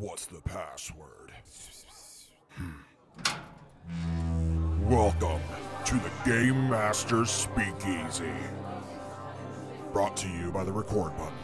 [0.00, 1.30] What's the password?
[2.54, 2.70] Hmm.
[4.88, 5.42] Welcome
[5.84, 8.32] to the Game Master Speakeasy.
[9.92, 11.34] Brought to you by the record button.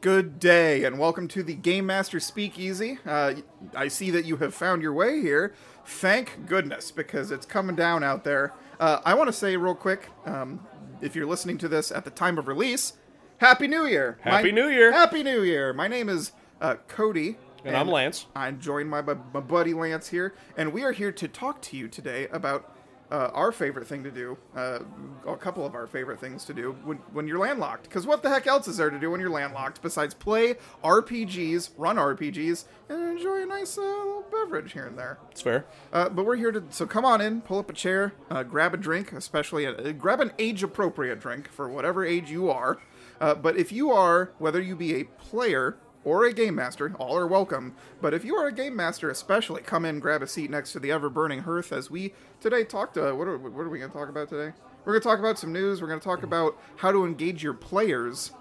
[0.00, 2.98] Good day, and welcome to the Game Master Speakeasy.
[3.06, 3.34] Uh,
[3.76, 5.54] I see that you have found your way here.
[5.86, 8.54] Thank goodness, because it's coming down out there.
[8.80, 10.66] Uh, I want to say real quick, um,
[11.00, 12.94] if you're listening to this at the time of release,
[13.38, 14.18] Happy New Year!
[14.20, 14.92] Happy New Year.
[14.92, 15.72] Happy New Year!
[15.72, 17.36] My name is uh, Cody.
[17.64, 18.26] And I'm Lance.
[18.36, 21.76] I'm joined by my, my buddy Lance here, and we are here to talk to
[21.76, 22.72] you today about
[23.10, 24.78] uh, our favorite thing to do, uh,
[25.26, 27.84] a couple of our favorite things to do when, when you're landlocked.
[27.84, 31.70] Because what the heck else is there to do when you're landlocked besides play RPGs,
[31.76, 35.18] run RPGs, and enjoy a nice uh, little beverage here and there?
[35.30, 35.64] It's fair.
[35.92, 38.74] Uh, but we're here to, so come on in, pull up a chair, uh, grab
[38.74, 42.78] a drink, especially a, grab an age appropriate drink for whatever age you are.
[43.24, 47.16] Uh, but if you are, whether you be a player or a game master, all
[47.16, 47.74] are welcome.
[48.02, 50.78] But if you are a game master, especially, come in, grab a seat next to
[50.78, 52.98] the ever burning hearth as we today talked.
[52.98, 54.52] Uh, what are what are we going to talk about today?
[54.84, 55.80] We're going to talk about some news.
[55.80, 58.32] We're going to talk about how to engage your players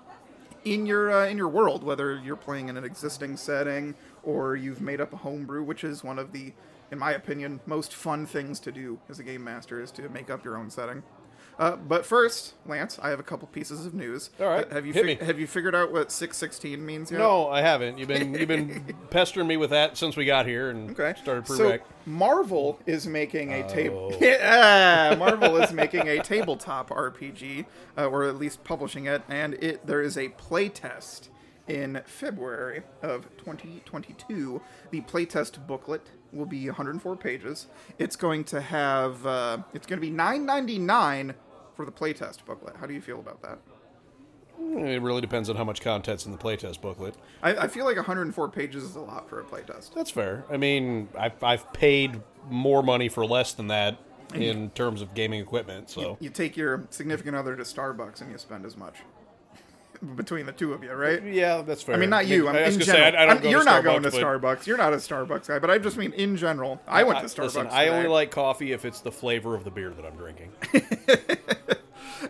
[0.65, 4.81] in your uh, in your world, whether you're playing in an existing setting or you've
[4.81, 6.51] made up a homebrew, which is one of the,
[6.91, 10.29] in my opinion, most fun things to do as a game master is to make
[10.29, 11.03] up your own setting.
[11.59, 14.31] Uh, but first, Lance, I have a couple pieces of news.
[14.39, 15.25] All right, have you hit fig- me.
[15.25, 17.19] have you figured out what six sixteen means yet?
[17.19, 17.97] No, I haven't.
[17.99, 21.13] You've been you've been pestering me with that since we got here and Okay.
[21.21, 21.81] started so pre-rec.
[22.07, 24.11] Marvel is making a table.
[24.13, 24.17] Oh.
[24.21, 27.65] Yeah, Marvel is making a tabletop RPG,
[27.97, 31.29] uh, or at least publishing it, and it there is a playtest
[31.67, 34.61] in February of 2022.
[34.91, 37.67] The playtest booklet will be 104 pages.
[37.97, 41.35] It's going to have uh, it's going to be 9.99
[41.75, 42.75] for the playtest booklet.
[42.77, 43.59] How do you feel about that?
[44.59, 47.15] It really depends on how much content's in the playtest booklet.
[47.41, 49.93] I, I feel like 104 pages is a lot for a playtest.
[49.93, 50.45] That's fair.
[50.49, 53.97] I mean, I've, I've paid more money for less than that
[54.33, 55.89] in terms of gaming equipment.
[55.89, 58.97] So You take your significant other to Starbucks and you spend as much
[60.15, 61.23] between the two of you, right?
[61.23, 61.95] yeah, that's fair.
[61.95, 62.47] I mean, not you.
[62.47, 62.85] I'm I in general.
[62.85, 64.67] say, I, I don't I'm- go you're not going to but Starbucks.
[64.67, 66.81] You're not a Starbucks guy, but I just mean in general.
[66.87, 67.43] I went to Starbucks.
[67.43, 70.51] Listen, I only like coffee if it's the flavor of the beer that I'm drinking.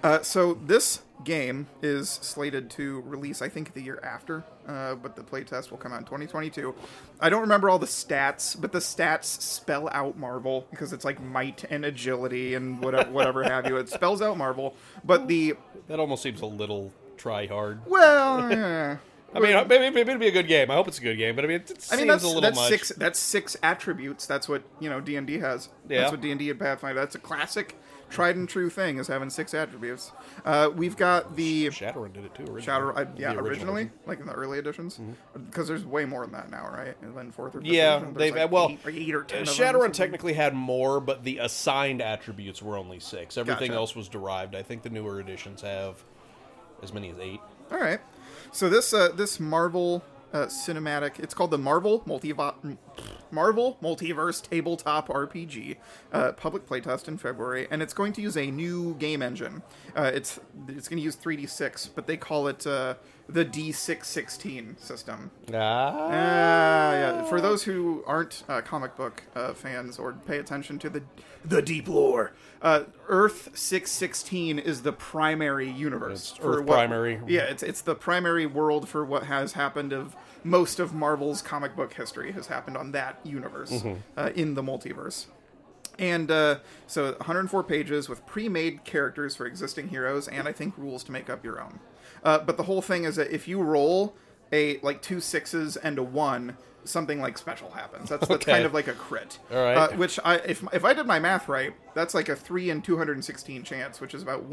[0.02, 5.16] Uh, so this game is slated to release, I think, the year after, uh, but
[5.16, 6.74] the playtest will come out in 2022.
[7.22, 11.22] I don't remember all the stats, but the stats spell out Marvel because it's like
[11.22, 13.78] might and agility and whatever, whatever have you.
[13.78, 14.76] It spells out Marvel,
[15.06, 15.54] but the
[15.88, 16.92] that almost seems a little
[17.24, 17.80] try hard.
[17.88, 18.98] well, yeah.
[19.36, 20.70] I mean, maybe, maybe it'll be a good game.
[20.70, 22.24] I hope it's a good game, but I mean, it, it I mean seems that's
[22.24, 22.70] a little that's much.
[22.70, 24.28] six that's six attributes.
[24.28, 25.70] That's what you know D and D has.
[25.90, 26.02] Yeah.
[26.02, 27.00] That's what D and D and Pathfinder.
[27.00, 27.76] That's a classic,
[28.12, 30.12] tried and true thing is having six attributes.
[30.46, 32.44] Uh, we've got the Shadowrun did it too.
[32.44, 32.62] Originally.
[32.62, 32.94] Shadow.
[32.94, 33.86] The yeah, original originally.
[33.86, 34.08] Mm-hmm.
[34.10, 35.00] like in the early editions,
[35.50, 36.96] because there's way more than that now, right?
[37.02, 39.24] And then fourth or fifth Yeah, edition, there's they've like well, eight, or eight or
[39.24, 39.40] ten.
[39.40, 39.92] uh, of them or Shadowrun something.
[39.94, 43.36] technically had more, but the assigned attributes were only six.
[43.36, 43.80] Everything Gotcha.
[43.80, 44.54] else was derived.
[44.54, 46.04] I think the newer editions have
[46.84, 47.40] as many as eight.
[47.72, 48.00] All right.
[48.52, 52.78] So this uh, this Marvel uh, cinematic, it's called the Marvel Multivo-
[53.32, 55.78] Marvel Multiverse Tabletop RPG,
[56.12, 59.64] uh, public playtest in February, and it's going to use a new game engine.
[59.96, 62.96] Uh, it's it's going to use 3D6, but they call it uh,
[63.30, 65.32] the D616 system.
[65.54, 65.56] Ah,
[65.96, 67.24] Ah, yeah.
[67.24, 71.04] For those who aren't uh, comic book uh, fans or pay attention to the
[71.46, 72.32] the deep lore,
[72.62, 76.32] uh, Earth six sixteen is the primary universe.
[76.32, 77.20] It's for Earth what- primary.
[77.28, 81.76] Yeah, it's it's the primary world for what has happened of most of Marvel's comic
[81.76, 83.94] book history has happened on that universe Mm-hmm.
[84.18, 85.28] uh, in the multiverse.
[86.00, 86.58] And uh,
[86.88, 91.30] so 104 pages with pre-made characters for existing heroes, and I think rules to make
[91.30, 91.80] up your own.
[92.24, 94.16] Uh, but the whole thing is that if you roll
[94.52, 98.10] a like two sixes and a one, something like special happens.
[98.10, 98.52] That's that's Okay.
[98.52, 99.40] kind of like a crit.
[99.52, 99.76] All right.
[99.78, 102.82] Uh, which I if if I did my math right, that's like a three in
[102.82, 104.44] 216 chance, which is about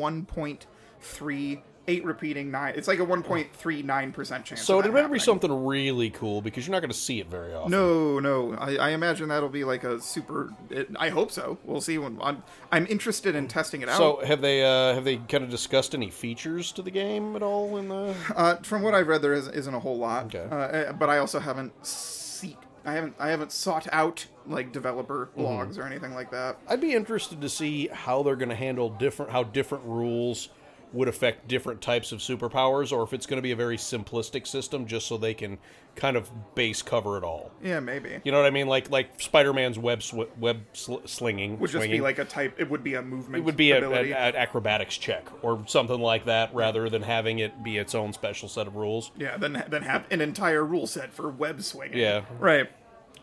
[1.87, 2.75] 1.38 repeating nine.
[2.77, 4.63] It's like a 1.39 percent chance.
[4.63, 7.55] so it better be something really cool because you're not going to see it very
[7.55, 7.71] often.
[7.71, 8.55] No, no.
[8.55, 10.53] I, I imagine that'll be like a super.
[10.71, 11.59] It, I hope so.
[11.65, 12.43] We'll see when I'm.
[12.73, 13.99] I'm interested in testing it out.
[13.99, 17.43] So have they uh, have they kind of discussed any features to the game at
[17.43, 18.15] all in the?
[18.35, 20.35] uh, from what I've read, there is, isn't a whole lot.
[20.35, 20.47] Okay.
[20.89, 22.57] Uh, but I also haven't seek.
[22.85, 23.15] I haven't.
[23.19, 25.43] I haven't sought out like developer Mm-hmm.
[25.43, 26.59] blogs or anything like that.
[26.69, 30.49] I'd be interested to see how they're going to handle different how different rules
[30.93, 34.47] would affect different types of superpowers, or if it's going to be a very simplistic
[34.47, 35.59] system, just so they can
[35.97, 37.53] kind of base cover it all.
[37.63, 38.21] Yeah, maybe.
[38.25, 38.67] You know what I mean?
[38.67, 42.55] Like like Spider-Man's web sw- web sl- slinging Would just be like a type.
[42.59, 43.43] It would be a movement.
[43.43, 47.63] it would be a, an acrobatics check or something like that, rather than having it
[47.63, 49.11] be its own special set of rules.
[49.17, 51.99] Yeah, then then have an entire rule set for web swinging.
[51.99, 52.25] Yeah.
[52.39, 52.71] Right.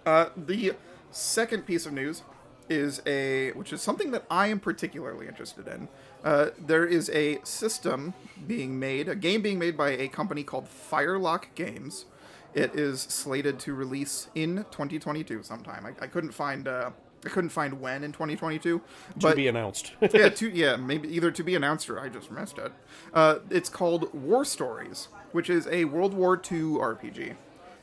[0.06, 0.74] Uh, the
[1.12, 2.24] second piece of news
[2.70, 5.88] is a which is something that I am particularly interested in.
[6.24, 8.14] Uh, there is a system
[8.48, 12.06] being made, a game being made by a company called Firelock Games.
[12.54, 15.86] It is slated to release in 2022 sometime.
[15.86, 16.92] I, I couldn't find uh,
[17.26, 18.82] I couldn't find when in 2022,
[19.20, 19.94] To be announced.
[20.02, 22.72] yeah, to, yeah, maybe either to be announced or I just missed it.
[23.14, 27.36] Uh, it's called War Stories, which is a World War II RPG.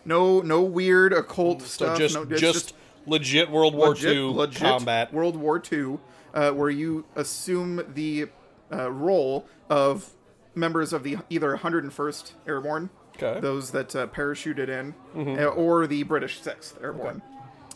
[0.05, 1.99] No, no weird occult so stuff.
[1.99, 2.75] just no, it's just,
[3.07, 5.13] legit World War legit, II legit combat.
[5.13, 5.99] World War II,
[6.33, 8.27] uh, where you assume the
[8.73, 10.11] uh, role of
[10.55, 13.41] members of the either 101st Airborne, Okay.
[13.41, 15.39] those that uh, parachuted in, Mm-hmm.
[15.43, 17.23] uh, or the British 6th Airborne,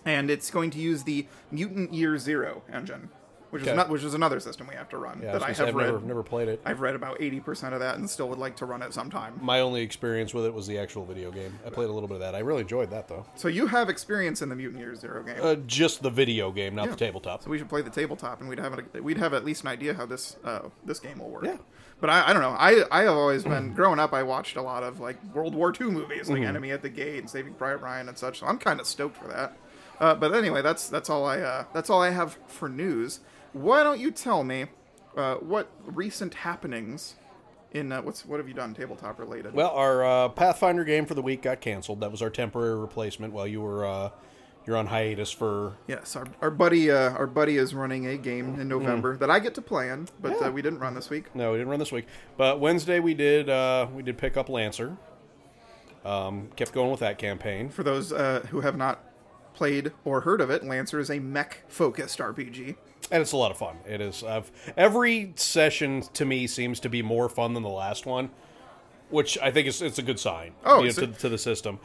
[0.04, 3.10] and it's going to use the Mutant Year Zero engine,
[3.50, 5.46] which is not which is another system we have to run Yeah, that I gonna
[5.48, 5.86] have say, I've read.
[5.86, 6.60] never, never played it.
[6.64, 9.38] I've read about 80% of that and still would like to run it sometime.
[9.40, 11.58] My only experience with it was the actual video game.
[11.66, 12.34] I played a little bit of that.
[12.34, 13.26] I really enjoyed that though.
[13.36, 15.36] So you have experience in the Mutant Year Zero game.
[15.40, 16.90] Uh, just the video game, not Yeah.
[16.92, 17.42] the tabletop.
[17.42, 19.68] So we should play the tabletop, and we'd have a, we'd have at least an
[19.68, 21.44] idea how this uh, this game will work.
[21.44, 21.56] Yeah.
[22.00, 22.50] But I, I don't know.
[22.56, 24.12] I I have always been growing up.
[24.12, 27.18] I watched a lot of like World War II movies, like Enemy at the Gate
[27.18, 28.38] and Saving Private Ryan and such.
[28.38, 29.56] So I'm kind of stoked for that.
[29.98, 33.18] Uh, but anyway, that's that's all I uh, that's all I have for news.
[33.52, 34.66] Why don't you tell me
[35.16, 37.16] uh, what recent happenings
[37.72, 39.54] in uh, what's what have you done tabletop related?
[39.54, 42.00] Well, our uh, Pathfinder game for the week got canceled.
[42.00, 44.10] That was our temporary replacement while you were uh,
[44.66, 45.76] you're on hiatus for.
[45.86, 49.38] Yes, our, our buddy uh, our buddy is running a game in November that I
[49.38, 50.48] get to play in, but Yeah.
[50.48, 51.34] uh, we didn't run this week.
[51.34, 52.06] No, we didn't run this week,
[52.36, 53.48] but Wednesday we did.
[53.48, 54.96] Uh, we did pick up Lancer.
[56.04, 57.68] Um, kept going with that campaign.
[57.68, 59.04] For those uh, who have not
[59.52, 62.76] played or heard of it, Lancer is a mech focused RPG.
[63.10, 63.76] And it's a lot of fun.
[63.86, 64.22] It is.
[64.22, 68.30] I've, every session to me seems to be more fun than the last one,
[69.10, 70.52] which I think is it's a good sign.
[70.64, 71.78] Oh, you know, to, a- to the system.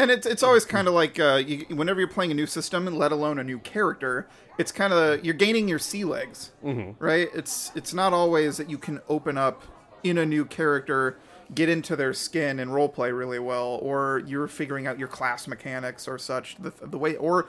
[0.00, 2.86] And it's it's always kind of like uh, you, whenever you're playing a new system,
[2.86, 7.04] and let alone a new character, it's kind of you're gaining your sea legs, mm-hmm.
[7.04, 7.28] right?
[7.34, 9.64] It's it's not always that you can open up
[10.04, 11.18] in a new character,
[11.52, 16.06] get into their skin and roleplay really well, or you're figuring out your class mechanics
[16.06, 17.48] or such the, the way or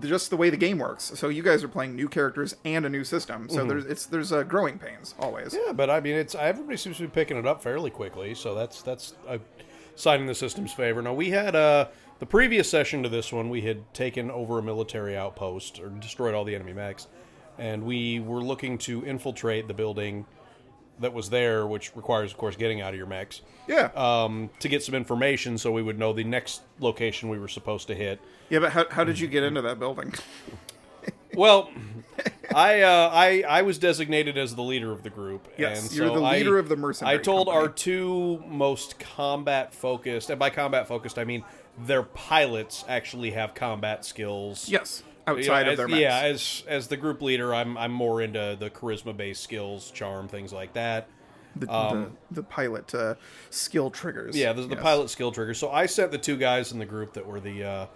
[0.00, 1.12] just the way the game works.
[1.14, 4.32] So you guys are playing new characters and a new system, so there's it's there's
[4.32, 5.54] uh, growing pains always.
[5.54, 8.54] Yeah, but I mean, it's everybody seems to be picking it up fairly quickly, so
[8.54, 9.40] that's that's a
[9.94, 11.02] sign in the system's favor.
[11.02, 11.88] Now we had uh,
[12.18, 16.34] the previous session to this one, we had taken over a military outpost or destroyed
[16.34, 17.06] all the enemy mechs,
[17.58, 20.26] and we were looking to infiltrate the building
[21.00, 23.42] that was there, which requires, of course, getting out of your mechs.
[23.68, 27.46] Yeah, Um, to get some information, so we would know the next location we were
[27.46, 28.20] supposed to hit.
[28.50, 28.58] Yeah.
[28.60, 30.12] But how how did you get into that building?
[31.34, 31.70] Well,
[32.52, 35.46] I uh, I I was designated as the leader of the group.
[35.56, 37.66] Yes, and you're the I- leader of the mercenary I told company.
[37.66, 41.44] our two most combat focused, and by combat focused, I mean
[41.78, 44.68] their pilots actually have combat skills.
[44.68, 46.18] Yes, You know, outside of their yeah.
[46.24, 50.52] As as the group leader, I'm I'm more into the charisma based skills, charm, things
[50.52, 51.08] like that.
[51.54, 53.14] the, the, the pilot uh,
[53.50, 54.34] skill triggers.
[54.34, 55.58] Um, Yeah, the, the pilot skill triggers.
[55.58, 57.86] So I sent the two guys in the group that were the uh,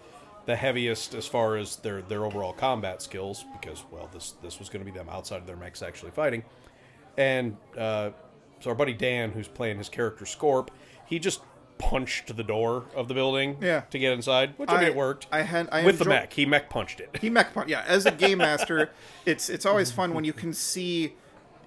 [0.46, 4.68] the heaviest as far as their their overall combat skills, because well, this this was
[4.68, 6.42] going to be them outside of their mechs actually fighting.
[7.16, 8.10] And uh,
[8.60, 10.68] so our buddy Dan, who's playing his character Scorp,
[11.06, 11.40] he just
[11.78, 13.80] punched the door of the building Yeah.
[13.90, 15.26] to get inside, which I, mean it worked.
[15.32, 16.32] I had- I with the mech.
[16.32, 17.18] He mech punched it.
[17.20, 17.68] He mech punch.
[17.68, 18.90] Yeah, as a game master,
[19.26, 21.14] it's it's always fun when you can see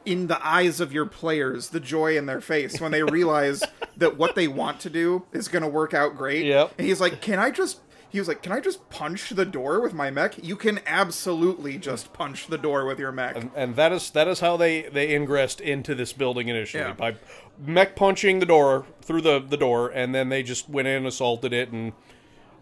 [0.05, 3.63] in the eyes of your players the joy in their face when they realize
[3.98, 6.46] that what they want to do is going to work out great.
[6.46, 6.74] Yep.
[6.77, 7.79] And he's like, "Can I just?"
[8.15, 11.77] He was like, "Can I just punch the door with my mech?" You can absolutely
[11.77, 13.36] just punch the door with your mech.
[13.53, 16.93] and that is that is how they they ingressed into this building initially Yeah.
[16.93, 17.15] by
[17.60, 21.07] mech punching the door through the the door, and then they just went in, and
[21.07, 21.91] assaulted it, and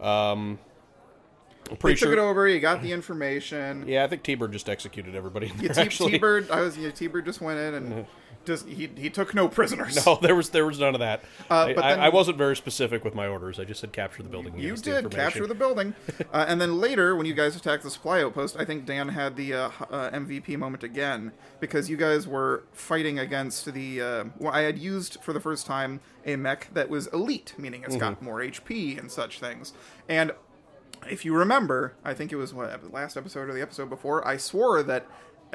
[0.01, 0.59] um, I'm
[1.69, 2.13] They pretty took sure.
[2.13, 2.47] it over.
[2.47, 3.87] You got the information.
[3.87, 5.51] Yeah, I think T-Bird just executed everybody.
[5.51, 8.05] In Yeah, T- T-Bird, I was yeah, T-Bird just went in and
[8.45, 10.05] just he he took no prisoners.
[10.05, 11.23] No, there was there was none of that.
[11.49, 13.59] Uh, I, but I- then- I wasn't very specific with my orders.
[13.59, 14.57] I just said capture the building.
[14.57, 15.95] You the did capture the building,
[16.33, 19.35] uh, and then later when you guys attacked the supply outpost, I think Dan had
[19.35, 24.01] the uh, uh, MVP moment again because you guys were fighting against the.
[24.01, 27.83] Uh, well, I had used for the first time a mech that was elite, meaning
[27.83, 29.73] it's got more HP and such things.
[30.09, 30.31] And
[31.09, 34.37] if you remember, I think it was what last episode or the episode before, I
[34.37, 35.05] swore that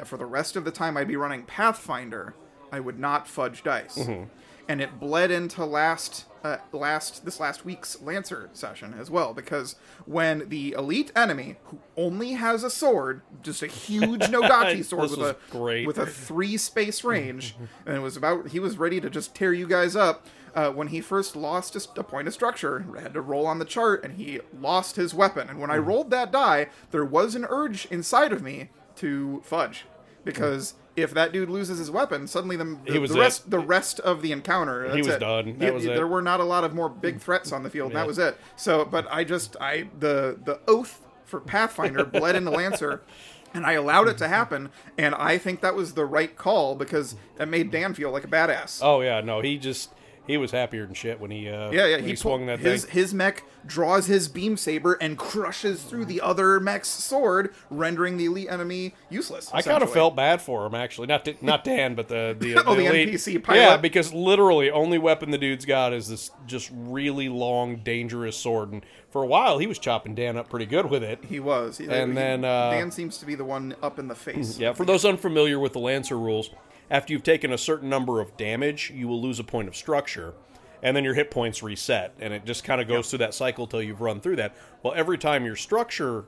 [0.05, 2.35] for the rest of the time I'd be running Pathfinder
[2.71, 4.23] I would not fudge dice, Mm-hmm.
[4.67, 9.75] and it bled into last uh, last this last week's Lancer session as well because
[10.05, 15.19] when the elite enemy who only has a sword, just a huge Nodachi sword with
[15.19, 15.85] a great.
[15.85, 19.51] with a three space range, and it was about he was ready to just tear
[19.53, 20.25] you guys up.
[20.55, 23.65] Uh, when he first lost a, a point of structure, had to roll on the
[23.65, 25.47] chart, and he lost his weapon.
[25.47, 25.87] And when I Mm-hmm.
[25.87, 29.85] rolled that die, there was an urge inside of me to fudge,
[30.23, 33.21] because if that dude loses his weapon, suddenly the, the, He was the it.
[33.21, 35.19] rest the rest of the encounter that's was it.
[35.19, 35.57] done.
[35.59, 35.95] That was it.
[35.95, 37.91] There were not a lot of more big threats on the field.
[37.91, 37.99] Yeah.
[37.99, 38.37] That was it.
[38.55, 43.01] So, but I just I the the oath for Pathfinder bled into Lancer.
[43.51, 47.15] And I allowed it to happen, and I think that was the right call because
[47.37, 48.79] that made Dan feel like a badass.
[48.83, 49.89] Oh yeah, no, he just
[50.29, 51.97] he was happier than shit when he uh Yeah, yeah.
[51.97, 52.93] he, He, swung that his thing.
[52.93, 58.25] his mech draws his beam saber and crushes through the other mech's sword, rendering the
[58.25, 59.49] elite enemy useless.
[59.53, 62.55] I kind of felt bad for him actually, not to, not Dan, but the the,
[62.65, 63.59] Oh, the elite- NPC pilot.
[63.59, 68.71] Yeah, because literally only weapon the dude's got is this just really long, dangerous sword,
[68.71, 71.19] and for a while he was chopping Dan up pretty good with it.
[71.25, 71.77] he was.
[71.79, 74.57] He- And he- then, uh, Dan seems to be the one up in the face.
[74.59, 76.49] Yeah, for those unfamiliar with the Lancer rules,
[76.89, 80.33] after you've taken a certain number of damage, you will lose a point of structure,
[80.81, 83.67] and then your hit points reset, and it just kind of goes through that cycle
[83.67, 84.55] till you've run through that.
[84.83, 86.25] Well, every time your structure,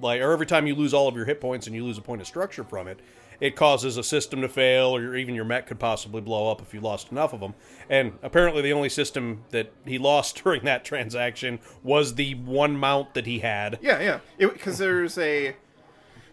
[0.00, 2.02] like, or every time you lose all of your hit points and you lose a
[2.02, 3.00] point of structure from it,
[3.40, 6.72] it causes a system to fail, or even your mech could possibly blow up if
[6.72, 7.54] you lost enough of them.
[7.88, 13.14] And apparently, the only system that he lost during that transaction was the one mount
[13.14, 13.78] that he had.
[13.82, 14.48] Yeah, yeah.
[14.48, 15.56] Because there's a.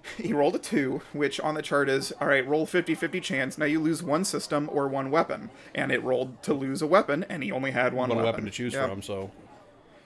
[0.18, 3.58] He rolled a two, which on the chart is all right, roll 50 50 chance.
[3.58, 5.50] Now you lose one system or one weapon.
[5.74, 8.26] And it rolled to lose a weapon, and he only had one, One weapon.
[8.32, 8.88] weapon to choose Yeah.
[8.88, 9.32] from, so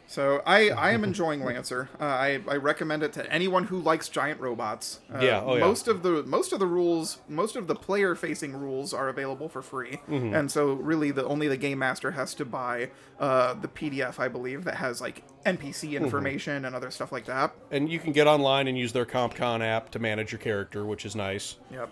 [0.09, 1.89] So I, I am enjoying Lancer.
[1.99, 5.01] Uh, I, I recommend it to anyone who likes giant robots.
[5.13, 5.59] Uh, Yeah, oh yeah.
[5.65, 9.49] Most of the most of the rules, most of the player facing rules are available
[9.49, 10.33] for free, Mm-hmm.
[10.33, 14.29] and so really the only the game master has to buy uh, the PDF, I
[14.29, 16.05] believe, that has like NPC Mm-hmm.
[16.05, 17.53] information and other stuff like that.
[17.69, 21.05] and you can get online and use their CompCon app to manage your character, which
[21.05, 21.57] is nice.
[21.69, 21.89] Yep.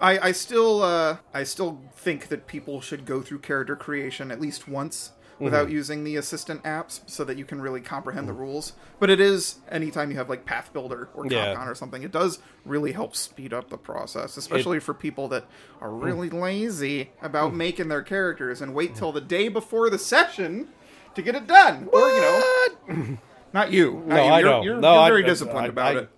[0.00, 4.40] I, I still uh, I still think that people should go through character creation at
[4.40, 5.74] least once without mm-hmm.
[5.74, 8.38] using the assistant apps so that you can really comprehend the mm.
[8.38, 8.74] rules.
[9.00, 11.68] But it is anytime you have like Pathbuilder or Yeah.
[11.68, 15.46] Or something, it does really help speed up the process, especially for people that
[15.80, 16.02] are mm.
[16.02, 17.56] really lazy about mm.
[17.56, 20.68] making their characters and wait till the day before the session
[21.16, 21.88] to get it done.
[21.92, 23.18] Or you know,
[23.52, 24.04] not you.
[24.06, 24.30] Not No, you.
[24.30, 24.62] I You're, know.
[24.62, 26.08] You're, no, you're very I- disciplined I, about I, it.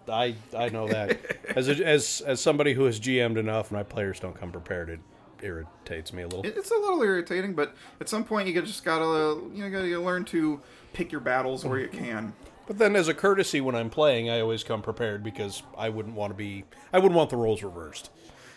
[0.55, 1.19] I, I know that.
[1.57, 4.91] as, a, as as somebody who has GM'd enough, my players don't come prepared.
[4.91, 5.01] It
[5.45, 6.45] irritates me a little.
[6.45, 10.25] It's a little irritating, but at some point you just gotta you know gotta learn
[10.27, 10.61] to
[10.93, 12.35] pick your battles where you can.
[12.67, 16.15] But then, as a courtesy, when I'm playing, I always come prepared because I wouldn't
[16.15, 16.65] want to be.
[16.93, 18.11] I wouldn't want the roles reversed.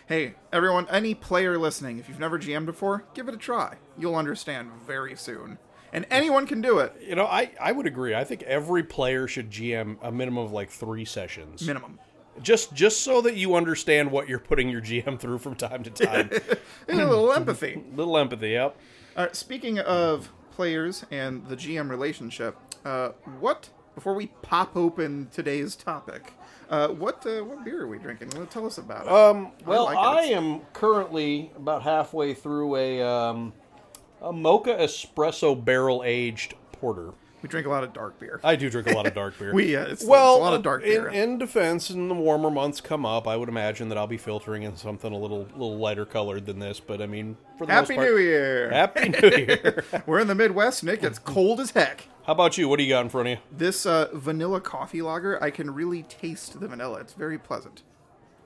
[0.06, 3.76] Hey, everyone, any player listening, if you've never GM'd before, give it a try.
[3.98, 5.58] You'll understand very soon.
[5.92, 8.14] And anyone can do it, You know, I, I would agree.
[8.14, 11.98] I think every player should GM a minimum of like three sessions, minimum.
[12.42, 15.90] Just just so that you understand what you're putting your GM through from time to
[15.90, 16.30] time.
[16.88, 17.82] A little empathy.
[17.94, 18.76] little empathy, yep.
[19.16, 25.74] Uh, speaking of players and the GM relationship, uh, what before we pop open today's
[25.74, 26.32] topic,
[26.70, 28.30] uh, what uh, what beer are we drinking?
[28.36, 29.12] Well, tell us about it.
[29.12, 30.24] Um, well, like I, it.
[30.26, 33.52] It's- am currently about halfway through a um,
[34.22, 37.12] a mocha espresso barrel aged porter.
[37.42, 38.40] We drink a lot of dark beer.
[38.42, 39.52] I do drink a lot of dark beer.
[39.52, 41.08] We, uh, it's- well, it's a lot of dark beer.
[41.08, 44.62] In defense, and the warmer months come up, I would imagine that I'll be filtering
[44.62, 46.80] in something a little little lighter colored than this.
[46.80, 48.70] But I mean, for the Happy most part, New Year!
[48.70, 49.84] Happy New Year.
[50.06, 51.02] We're in the Midwest, Nick.
[51.02, 52.08] It's cold as heck.
[52.26, 52.68] How about you?
[52.68, 53.38] What do you got in front of you?
[53.50, 57.00] This uh, vanilla coffee lager, I can really taste the vanilla.
[57.00, 57.82] It's very pleasant.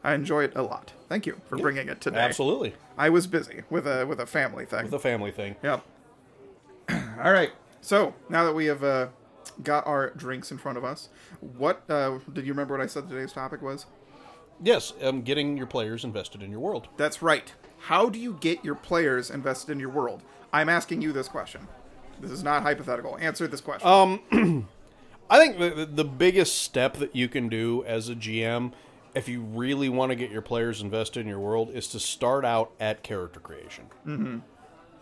[0.05, 0.93] I enjoy it a lot.
[1.09, 2.19] Thank you for bringing it today.
[2.19, 4.89] Absolutely, I was busy with a with a family thing.
[4.91, 5.55] the family thing.
[5.63, 5.85] Yep.
[7.23, 7.51] All right.
[7.83, 9.09] So now that we have uh,
[9.63, 11.11] got our drinks in front of us,
[11.41, 12.75] what uh, did you remember?
[12.79, 13.87] What I said today's topic was?
[14.63, 16.89] Yes, um, getting your players invested in your world.
[16.97, 17.53] That's right.
[17.81, 20.23] How do you get your players invested in your world?
[20.53, 21.67] I'm asking you this question.
[22.21, 23.19] This is not hypothetical.
[23.19, 23.89] Answer this question.
[23.89, 24.69] Um,
[25.31, 28.73] I think the, the biggest step that you can do as a GM,
[29.15, 32.45] if you really want to get your players invested in your world, is to start
[32.45, 33.87] out at character creation.
[34.07, 34.39] Mm-hmm.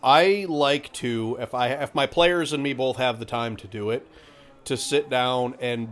[0.02, 3.66] I like to, if I if my players and me both have the time to
[3.66, 4.06] do it,
[4.64, 5.88] to sit down and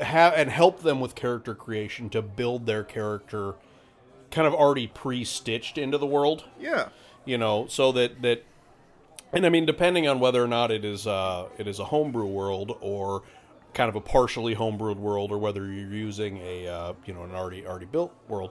[0.00, 3.54] have and help them with character creation to build their character,
[4.30, 6.88] kind of already pre-stitched into the world yeah.
[7.24, 8.44] you know, so that that,
[9.32, 12.26] and I mean, depending on whether or not it is uh it is a homebrew
[12.26, 13.22] world or
[13.74, 17.32] kind of a partially homebrewed world, or whether you're using a uh, you know an
[17.32, 18.50] already already built world.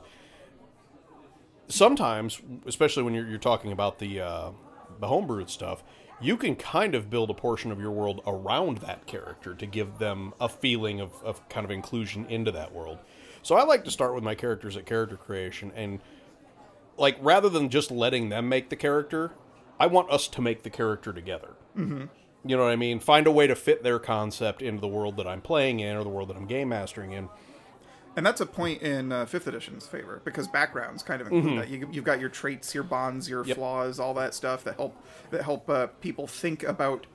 [1.67, 4.51] sometimes, especially when you're, you're talking about the uh,
[4.99, 5.83] the homebrewed stuff,
[6.21, 9.97] you can kind of build a portion of your world around that character to give
[9.97, 12.99] them a feeling of, of kind of inclusion into that world.
[13.41, 15.99] So I like to start with my characters at character creation and
[16.97, 19.31] like rather than just letting them make the character,
[19.79, 21.55] I want us to make the character together.
[21.77, 22.05] Mm-hmm.
[22.45, 22.99] You know what I mean?
[22.99, 26.03] Find a way to fit their concept into the world that I'm playing in or
[26.03, 27.29] the world that I'm game mastering in.
[28.15, 31.60] And that's a point in uh, fifth edition's favor because backgrounds kind of include Mm-hmm.
[31.60, 31.69] that.
[31.69, 33.57] You, you've got your traits, your bonds, your Yep.
[33.57, 34.95] flaws, all that stuff that help
[35.31, 37.05] that help uh, people think about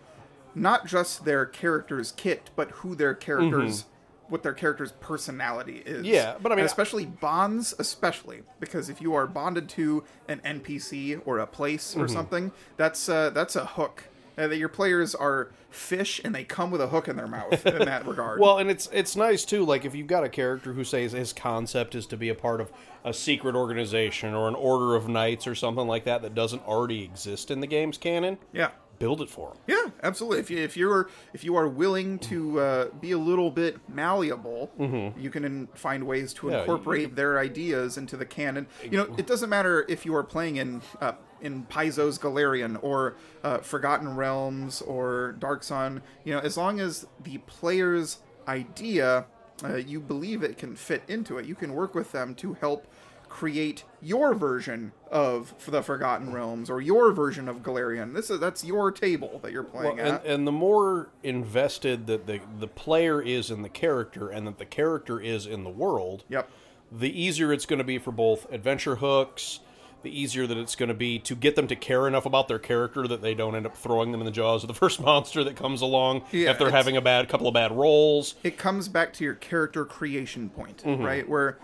[0.55, 3.87] not just their character's kit, but who their characters,
[4.29, 5.99] what their character's personality is.
[6.05, 6.05] Mm-hmm.
[6.15, 10.41] Yeah, but I mean- And especially bonds, especially because if you are bonded to an
[10.45, 12.03] NPC or a place Mm-hmm.
[12.03, 14.05] or something, that's uh, that's a hook.
[14.41, 17.65] Uh, that your players are fish and they come with a hook in their mouth
[17.67, 18.41] in that regard.
[18.41, 19.65] Well, and it's it's nice too.
[19.67, 22.61] Like if you've got a character who says his concept is to be a part
[22.61, 22.73] of
[23.05, 27.03] a secret organization or an order of knights or something like that that doesn't already
[27.05, 28.71] exist in the game's canon, yeah.
[28.99, 29.57] build it for him.
[29.67, 30.41] Yeah, absolutely.
[30.41, 34.71] If you if you're if you are willing to uh, be a little bit malleable,
[35.19, 36.51] you can in, find ways to Mm-hmm.
[36.51, 38.67] Yeah, you- incorporate their ideas into the canon.
[38.83, 43.17] You know, it doesn't matter if you are playing in uh, in Paizo's Golarion or
[43.43, 46.03] uh, Forgotten Realms or Dark Sun.
[46.25, 48.19] You know, as long as the player's
[48.49, 49.27] idea
[49.63, 52.87] uh, you believe it can fit into it, you can work with them to help
[53.29, 58.13] create your version of the Forgotten Realms or your version of Golarion.
[58.15, 60.27] This is that's your table that you're playing Well, and, at.
[60.27, 64.65] and the more invested that the the player is in the character and that the
[64.65, 66.51] character is in the world, Yep.
[66.91, 69.61] the easier it's going to be for both adventure hooks.
[70.03, 72.59] The easier that it's going to be to get them to care enough about their
[72.59, 75.45] character that they don't end up throwing them in the jaws of the first monster
[75.45, 78.35] that comes along Yeah, if they're having a bad couple of bad rolls.
[78.43, 81.05] It comes back to your character creation point, Mm-hmm.
[81.05, 81.29] right?
[81.29, 81.59] Where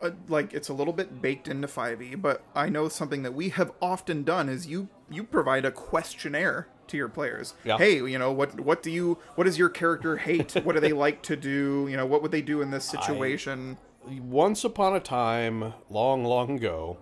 [0.00, 3.48] uh, like it's a little bit baked into 5e, but I know something that we
[3.50, 7.54] have often done is you you provide a questionnaire to your players.
[7.64, 7.78] Yeah.
[7.78, 10.52] Hey, you know, what what do you what does your character hate?
[10.64, 11.86] what do they like to do?
[11.90, 13.76] You know, what would they do in this situation?
[14.08, 16.96] once upon a time, long, long ago,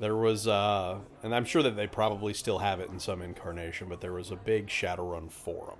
[0.00, 3.88] there was, uh, and I'm sure that they probably still have it in some incarnation,
[3.88, 5.78] but there was a big Shadowrun forum.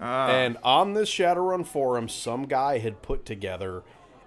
[0.00, 3.82] And on this Shadowrun forum, some guy had put together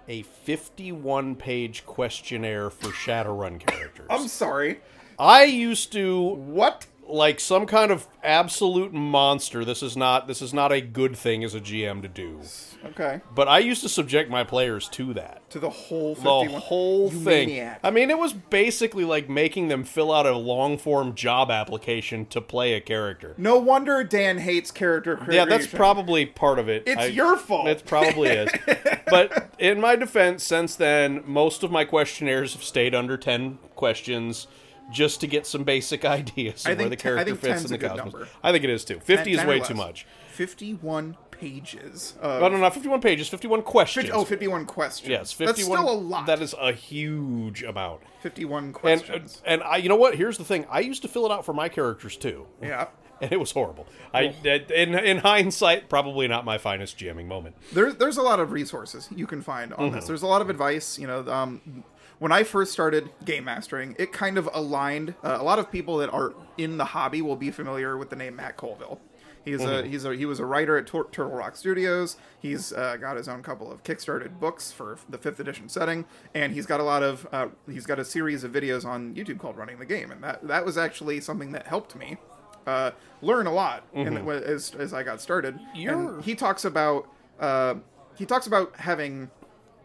[0.08, 4.06] a 51 page questionnaire for Shadowrun characters.
[4.10, 4.80] I'm sorry.
[5.18, 6.86] I used to What?
[7.06, 9.64] Like some kind of absolute monster.
[9.64, 12.40] This is not this is not a good thing as a GM to do.
[12.84, 13.20] Okay.
[13.34, 17.12] But I used to subject my players to that To the whole the 51 whole
[17.12, 17.48] You thing.
[17.48, 17.80] maniac.
[17.82, 22.26] I mean, it was basically like making them fill out a long form job application
[22.26, 23.34] to play a character.
[23.36, 25.34] No wonder Dan hates character creation.
[25.34, 26.84] Yeah, that's probably part of it.
[26.86, 27.68] It's I- your fault.
[27.68, 28.50] It probably is.
[29.06, 34.46] but in my defense, since then, most of my questionnaires have stayed under 10 questions
[34.90, 37.98] just to get some basic ideas of where the character think fits in the cosmos.
[38.12, 38.28] number.
[38.42, 39.00] I think it is too.
[39.00, 40.06] 50 is 10 or way too much.
[40.32, 42.14] 51 pages.
[42.20, 44.06] Of, Oh, no, not 51 pages, 51 questions.
[44.06, 45.08] Fif- oh, 51 questions.
[45.08, 45.46] yes, 51.
[45.46, 46.26] That's still a lot.
[46.26, 48.00] That is a huge amount.
[48.20, 49.42] 51 questions.
[49.46, 50.14] and I, you know what?
[50.16, 50.66] Here's the thing.
[50.70, 52.88] I used to fill it out for my characters too, yeah.
[53.20, 53.86] and it was horrible.
[54.14, 54.34] I,
[54.74, 57.56] in in hindsight, probably not my finest jamming moment.
[57.72, 59.96] There's there's a lot of resources you can find on Mm-hmm.
[59.96, 60.06] this.
[60.06, 60.98] There's a lot of advice.
[60.98, 61.84] You know, um,
[62.20, 65.14] when I first started game mastering, it kind of aligned.
[65.24, 68.16] Uh, a lot of people that are in the hobby will be familiar with the
[68.16, 69.00] name Matt Colville.
[69.44, 72.16] He's a he's a he was a writer at Tur- Turtle Rock Studios.
[72.40, 76.04] He's uh, got his own couple of kickstarted books for the fifth edition setting,
[76.34, 79.38] and he's got a lot of uh, he's got a series of videos on YouTube
[79.38, 82.18] called Running the Game, and that that was actually something that helped me
[82.66, 82.90] uh,
[83.22, 85.58] learn a lot in, as as I got started.
[85.74, 87.08] You're- And he talks about
[87.40, 87.76] uh,
[88.16, 89.30] he talks about having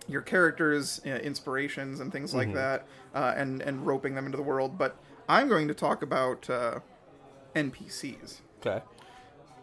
[0.08, 4.44] your characters uh, inspirations and things like that uh, and and roping them into the
[4.44, 4.96] world but
[5.28, 6.80] i'm going to talk about uh,
[7.56, 8.84] npcs Okay.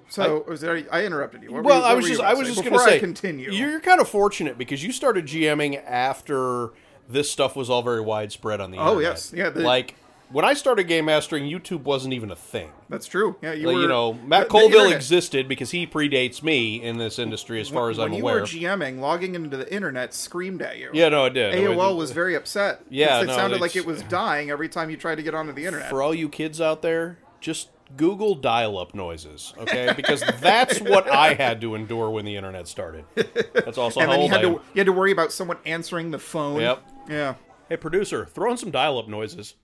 [0.08, 2.48] so I, was there, i interrupted you What Well, you- I was just I was
[2.48, 6.70] just going to say i continue You're kind of fortunate because you started GMing after
[7.08, 9.02] this stuff was all very widespread on the Oh, internet.
[9.12, 9.32] yes.
[9.34, 9.96] Yeah, the- like
[10.32, 12.70] when I started game mastering, YouTube wasn't even a thing.
[12.88, 16.42] that's true yeah you Like, were you know, Matt the Colville existed because he predates
[16.42, 18.36] me in this industry as far as I'm you aware.
[18.36, 21.54] You were gming logging into the internet screamed at you yeah, no, it did.
[21.54, 22.80] AOL was very upset.
[22.88, 25.52] Yeah, it no, sounded like it was dying every time you tried to get onto
[25.52, 25.88] the internet.
[25.90, 29.92] for all you kids out there, just Google dial-up noises, okay?
[29.94, 33.04] Because that's what I had to endure when the internet started.
[33.52, 35.58] That's also and how then you had I to you had to worry about someone
[35.66, 36.60] answering the phone.
[36.60, 36.82] Yep.
[37.10, 37.34] Yeah.
[37.68, 39.54] Hey, producer, throw in some dial-up noises.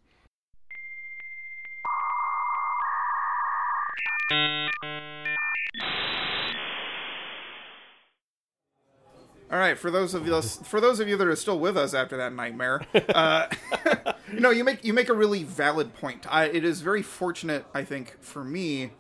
[9.51, 11.95] All right, for those of us, for those of you that are still with us
[11.95, 12.83] after that nightmare,
[13.15, 13.49] uh,
[14.33, 16.27] No, you make you make a really valid point.
[16.29, 18.91] I, it is very fortunate, I think, for me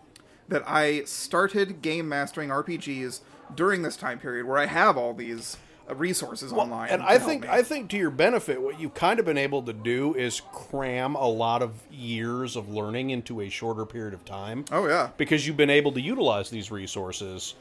[0.48, 3.20] that I started game mastering RPGs
[3.54, 6.90] during this time period where I have all these uh, resources online.
[6.90, 7.48] and I think me.
[7.48, 11.14] I think to your benefit, what you've kind of been able to do is cram
[11.14, 14.64] a lot of years of learning into a shorter period of time.
[14.72, 15.10] Oh yeah.
[15.16, 17.54] because you've been able to utilize these resources.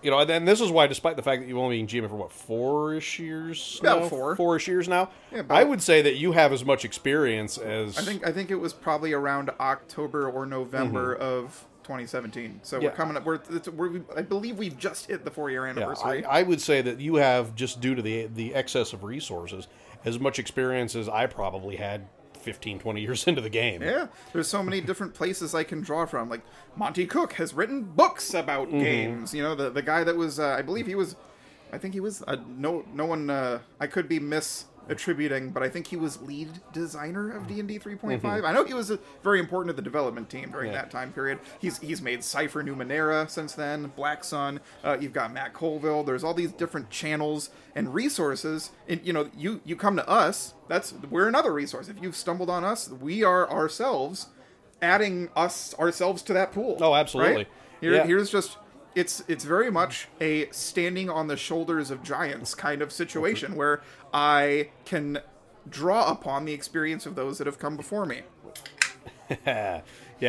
[0.00, 2.08] You know, and then this is why, despite the fact that you've only been GM
[2.08, 4.08] for what four-ish years, About now?
[4.08, 4.36] four.
[4.36, 5.10] four-ish years now.
[5.32, 8.52] Yeah, I would say that you have as much experience as I think I think
[8.52, 12.60] it was probably around October or November of 2017.
[12.62, 12.76] So.
[12.78, 12.88] Yeah.
[12.88, 13.24] we're coming up.
[13.24, 16.24] We're, it's, we're I believe we've just hit the four year Yeah, anniversary.
[16.24, 19.66] I, I would say that you have just due to the the excess of resources
[20.04, 22.06] as much experience as I probably had
[22.40, 23.82] 15, 20 years into the game.
[23.82, 26.28] Yeah, there's so many different places I can draw from.
[26.28, 26.42] Like
[26.76, 28.78] Monte Cook has written books about Mm-hmm.
[28.80, 29.34] games.
[29.34, 31.16] You know, the the guy that was, uh, I believe he was,
[31.72, 32.22] I think he was.
[32.28, 33.30] Uh, no, no one.
[33.30, 34.20] Uh, I could be
[34.88, 38.44] misattributing, but I think he was lead designer of D and D 3.5.
[38.44, 40.74] I know he was uh, very important to the development team during Mm-hmm.
[40.74, 40.82] Yeah.
[40.82, 41.38] that time period.
[41.60, 43.92] He's he's made Cypher Numenera since then.
[43.96, 44.60] Black Sun.
[44.84, 46.02] Uh, you've got Matt Colville.
[46.04, 48.70] There's all these different channels and resources.
[48.88, 50.54] And you know, you you come to us.
[50.68, 51.88] That's we're another resource.
[51.88, 54.26] If you've stumbled on us, we are ourselves
[54.82, 56.78] adding us ourselves to that pool.
[56.80, 57.34] Oh, absolutely.
[57.34, 57.48] Right?
[57.80, 58.04] Here, Yeah.
[58.06, 58.56] Here's just
[58.94, 63.80] it's it's very much a standing on the shoulders of giants kind of situation where
[64.12, 65.20] I can
[65.68, 68.22] draw upon the experience of those that have come before me.
[69.46, 69.82] yeah.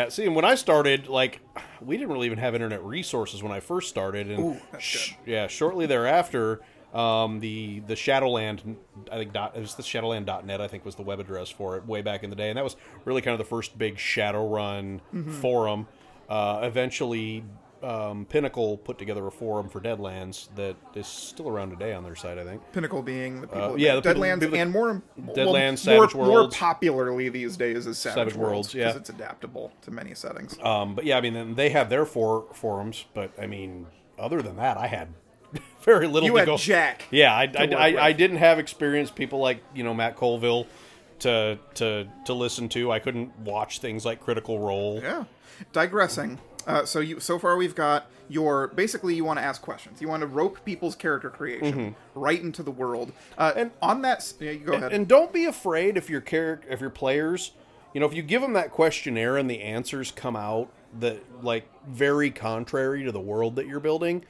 [0.09, 1.39] See, and when I started, like,
[1.81, 5.47] we didn't really even have internet resources when I first started, and Ooh, sh- yeah,
[5.47, 6.59] shortly thereafter,
[6.93, 8.75] um, the the Shadowland,
[9.11, 11.85] I think dot it was the Shadowland.net, I think was the web address for it
[11.85, 14.99] way back in the day, and that was really kind of the first big Shadowrun
[15.13, 15.31] Mm-hmm.
[15.41, 15.87] forum.
[16.27, 17.43] Uh, eventually,
[17.83, 22.15] um, Pinnacle put together a forum for Deadlands that is still around today on their
[22.15, 22.61] site, I think.
[22.73, 25.77] Pinnacle being the people, Uh, yeah, the people- Deadlands, people and more Deadlands, well, more,
[25.77, 26.57] Savage more Worlds.
[26.57, 28.85] popularly these days is Savage, Savage Worlds Worlds, yeah.
[28.87, 30.57] because it's adaptable to many settings.
[30.63, 33.87] Um, but yeah, I mean, then they have their four forums, but I mean,
[34.17, 35.09] other than that, I had
[35.81, 36.27] very little.
[36.27, 36.57] You to had go.
[36.57, 38.05] Jack Yeah, I, I, I.
[38.07, 40.67] I didn't have experienced people like you know Matt Colville
[41.19, 42.91] to to to listen to.
[42.91, 44.99] I couldn't watch things like Critical Role.
[45.01, 45.23] Yeah.
[45.73, 46.39] Digressing.
[46.69, 50.01] Uh, so you so far we've got your basically you want to ask questions.
[50.01, 53.11] You want to rope people's character creation right into the world.
[53.37, 54.93] Uh, and on that, yeah, you go ahead.
[54.93, 57.51] And don't be afraid if your character, if your players,
[57.93, 61.67] you know, if you give them that questionnaire and the answers come out that like
[61.87, 64.23] very contrary to the world that you're building,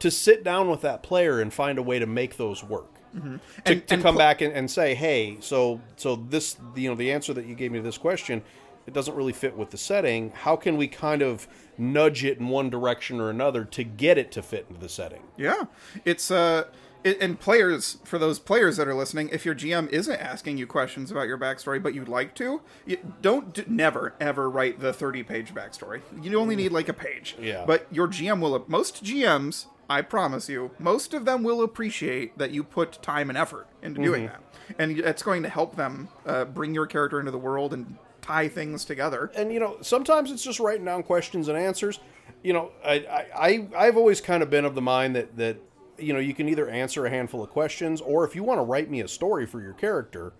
[0.00, 2.86] to sit down with that player and find a way to make those work.
[3.14, 3.40] To, And-
[3.86, 7.12] to and come pl- back and, and say, hey, so so this, you know, the
[7.12, 8.42] answer that you gave me to this question,
[8.86, 10.32] it doesn't really fit with the setting.
[10.34, 14.30] How can we kind of nudge it in one direction or another to get it
[14.32, 15.22] to fit into the setting?
[15.36, 15.64] Yeah,
[16.04, 16.64] it's uh,
[17.04, 20.66] it, and players for those players that are listening, if your GM isn't asking you
[20.66, 24.92] questions about your backstory, but you'd like to, you, don't d- never ever write the
[24.92, 26.00] thirty-page backstory.
[26.22, 27.36] You only need like a page.
[27.40, 27.64] Yeah.
[27.66, 28.64] But your GM will.
[28.68, 33.36] Most GMs, I promise you, most of them will appreciate that you put time and
[33.36, 34.40] effort into doing that,
[34.78, 38.48] and it's going to help them uh, bring your character into the world and tie
[38.48, 39.30] things together.
[39.36, 42.00] and you know sometimes it's just writing down questions and answers.
[42.42, 45.58] You know I, I i've always kind of been of the mind that that
[45.98, 48.64] you know you can either answer a handful of questions or if you want to
[48.64, 50.32] write me a story for your character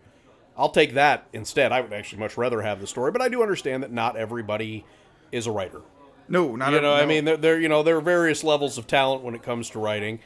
[0.56, 1.72] i'll take that instead.
[1.72, 4.84] I would actually much rather have the story but i do understand that not everybody
[5.30, 5.82] is a writer.
[6.28, 8.78] No, not you a- know i mean there, there you know there are various levels
[8.78, 10.20] of talent when it comes to writing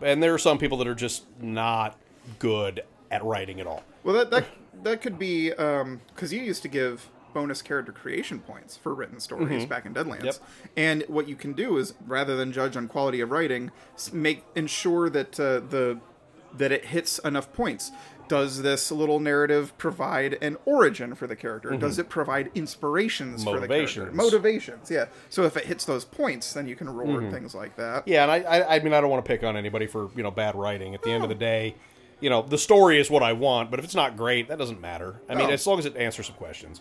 [0.00, 1.98] and there are some people that are just not
[2.38, 3.82] good at writing at all.
[4.02, 4.46] Well, that that
[4.82, 9.64] that could be because you used to give bonus character creation points for written stories
[9.64, 10.26] back in Deadlands, Mm-hmm.
[10.26, 10.36] Yep.
[10.76, 13.70] and what you can do is rather than judge on quality of writing,
[14.12, 15.98] make ensure that uh, the
[16.54, 17.90] that it hits enough points.
[18.28, 21.70] Does this little narrative provide an origin for the character?
[21.76, 24.06] Does it provide inspirations for the character?
[24.06, 24.16] Mm-hmm.
[24.16, 24.32] Motivations.
[24.86, 25.06] Motivations, yeah.
[25.28, 27.32] So if it hits those points, then you can reward Mm-hmm.
[27.34, 28.06] things like that.
[28.08, 30.22] Yeah, and I, I, I mean, I don't want to pick on anybody for you
[30.22, 30.94] know bad writing.
[30.94, 31.74] At the end of the day,
[32.22, 34.80] you know, the story is what I want, but if it's not great, that doesn't
[34.80, 35.20] matter.
[35.28, 35.52] I mean, No.
[35.52, 36.80] as long as it answers some questions.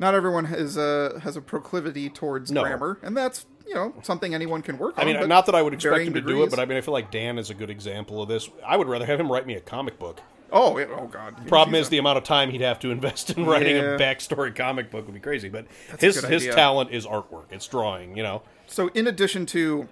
[0.00, 2.62] Not everyone has a has a proclivity towards No.
[2.62, 5.02] grammar, and that's you know something anyone can work on.
[5.02, 6.46] I mean, but not that I would expect varying him to do degrees.
[6.46, 8.48] it, but I mean, I feel like Dan is a good example of this.
[8.66, 10.20] I would rather have him write me a comic book.
[10.50, 11.46] Oh, yeah, oh God.
[11.46, 13.96] Problem is the amount of time he'd have to invest in writing Yeah.
[13.96, 15.50] a backstory comic book would be crazy.
[15.50, 16.54] But a his good his idea.
[16.54, 17.44] talent is artwork.
[17.50, 18.16] It's drawing.
[18.16, 18.42] You know.
[18.66, 19.88] so in addition to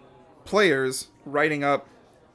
[0.47, 1.87] players writing up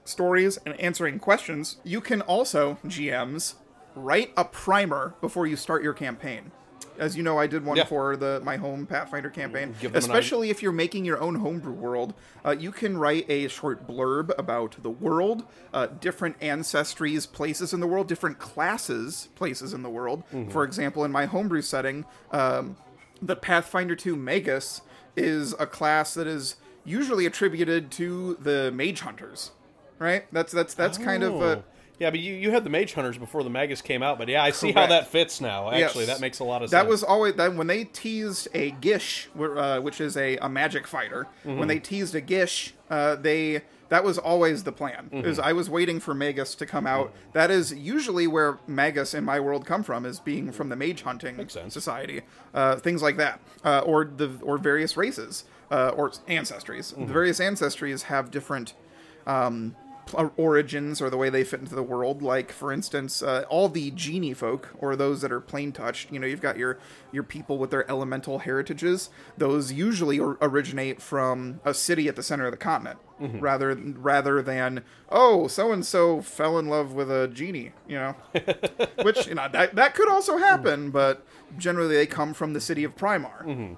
[0.03, 3.55] stories and answering questions, you can also GMs
[3.95, 6.51] write a primer before you start your campaign.
[6.97, 7.85] As you know, I did one Yeah.
[7.85, 9.69] for the my home Pathfinder campaign.
[9.79, 12.13] Give them an Especially if you're making your own homebrew world,
[12.45, 17.79] uh, you can write a short blurb about the world, uh, different ancestries, places in
[17.79, 20.23] the world, different classes, places in the world.
[20.49, 22.75] For example, in my homebrew setting, um,
[23.21, 24.81] the Pathfinder 2 Magus
[25.15, 29.51] is a class that is usually attributed to the Mage Hunters.
[30.01, 30.25] Right?
[30.33, 31.63] That's that's that's kind of uh, Oh.
[31.99, 34.43] yeah, but you, you had the Mage Hunters before the Magus came out, but yeah,
[34.43, 35.69] I see how that fits now.
[35.69, 36.15] Actually, Yes.
[36.15, 36.81] that makes a lot of sense.
[36.81, 40.87] That was always that when they teased a Gish, uh, which is a, a magic
[40.87, 41.27] fighter.
[41.45, 41.59] Mm-hmm.
[41.59, 45.09] When they teased a Gish, uh, they that was always the plan.
[45.13, 45.27] Mm-hmm.
[45.27, 47.13] Is I was waiting for Magus to come out.
[47.33, 51.03] That is usually where Magus in my world come from, is being from the mage
[51.03, 52.21] hunting society,
[52.55, 56.91] uh, things like that, uh, or the or various races uh, or ancestries.
[56.93, 57.05] Mm-hmm.
[57.05, 58.73] The various ancestries have different
[59.27, 59.75] um,
[60.13, 62.21] origins or the way they fit into the world.
[62.21, 66.11] Like, for instance, uh, all the genie folk or those that are plain touched.
[66.11, 66.77] You know, you've got your
[67.11, 69.09] your people with their elemental heritages.
[69.37, 74.41] Those usually or- originate from a city at the center of the continent, rather rather
[74.41, 77.71] than oh, so and so fell in love with a genie.
[77.87, 78.15] You know,
[79.03, 81.25] which you know that that could also happen, but
[81.57, 83.77] generally they come from the city of Primar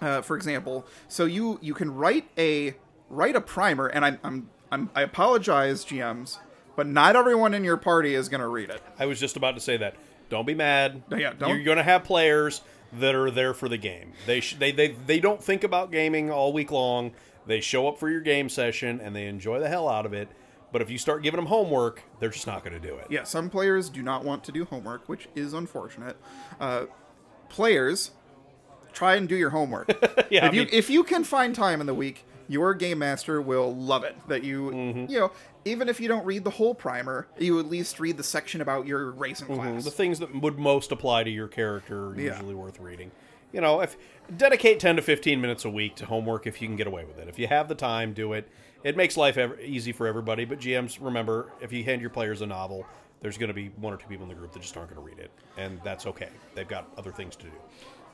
[0.00, 0.86] uh, for example.
[1.08, 2.74] So you you can write a
[3.08, 6.38] write a primer, and I'm I'm, I'm I apologize, GMs,
[6.76, 8.82] but not everyone in your party is going to read it.
[8.98, 9.94] I was just about to say that.
[10.28, 11.02] Don't be mad.
[11.10, 12.60] Yeah, don't- You're going to have players
[12.92, 14.12] that are there for the game.
[14.26, 17.12] They sh- they they they don't think about gaming all week long.
[17.46, 20.28] They show up for your game session and they enjoy the hell out of it.
[20.72, 23.08] But if you start giving them homework, they're just not going to do it.
[23.10, 26.16] Yeah, some players do not want to do homework, which is unfortunate.
[26.60, 26.84] Uh,
[27.48, 28.12] players,
[28.92, 29.88] try and do your homework.
[30.30, 32.98] Yeah, if I you mean- if you can find time in the week, your game
[32.98, 34.16] master will love it.
[34.28, 35.10] That you Mm-hmm.
[35.10, 35.32] you know
[35.64, 38.86] even if you don't read the whole primer, you at least read the section about
[38.86, 39.84] your race and class.
[39.84, 42.32] The things that would most apply to your character are Yeah.
[42.32, 43.10] usually worth reading.
[43.52, 43.96] You know, if
[44.36, 47.18] dedicate 10 to 15 minutes a week to homework if you can get away with
[47.18, 47.28] it.
[47.28, 48.48] If you have the time, do it.
[48.84, 52.40] It makes life ev- easy for everybody, but GMs remember if you hand your players
[52.40, 52.86] a novel,
[53.20, 55.06] there's going to be one or two people in the group that just aren't going
[55.06, 56.30] to read it, and that's okay.
[56.54, 57.52] They've got other things to do.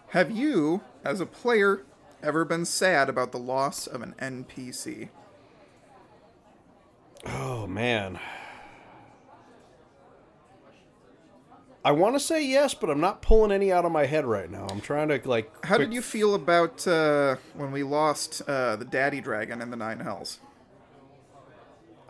[0.08, 1.82] Have you, as a player,
[2.22, 5.08] ever been sad about the loss of an NPC?
[7.26, 8.18] Oh man.
[11.84, 14.50] I want to say yes, but I'm not pulling any out of my head right
[14.50, 14.66] now.
[14.68, 18.74] I'm trying to like How quick- did you feel about uh, when we lost uh,
[18.76, 20.40] the Daddy Dragon in the Nine Hells?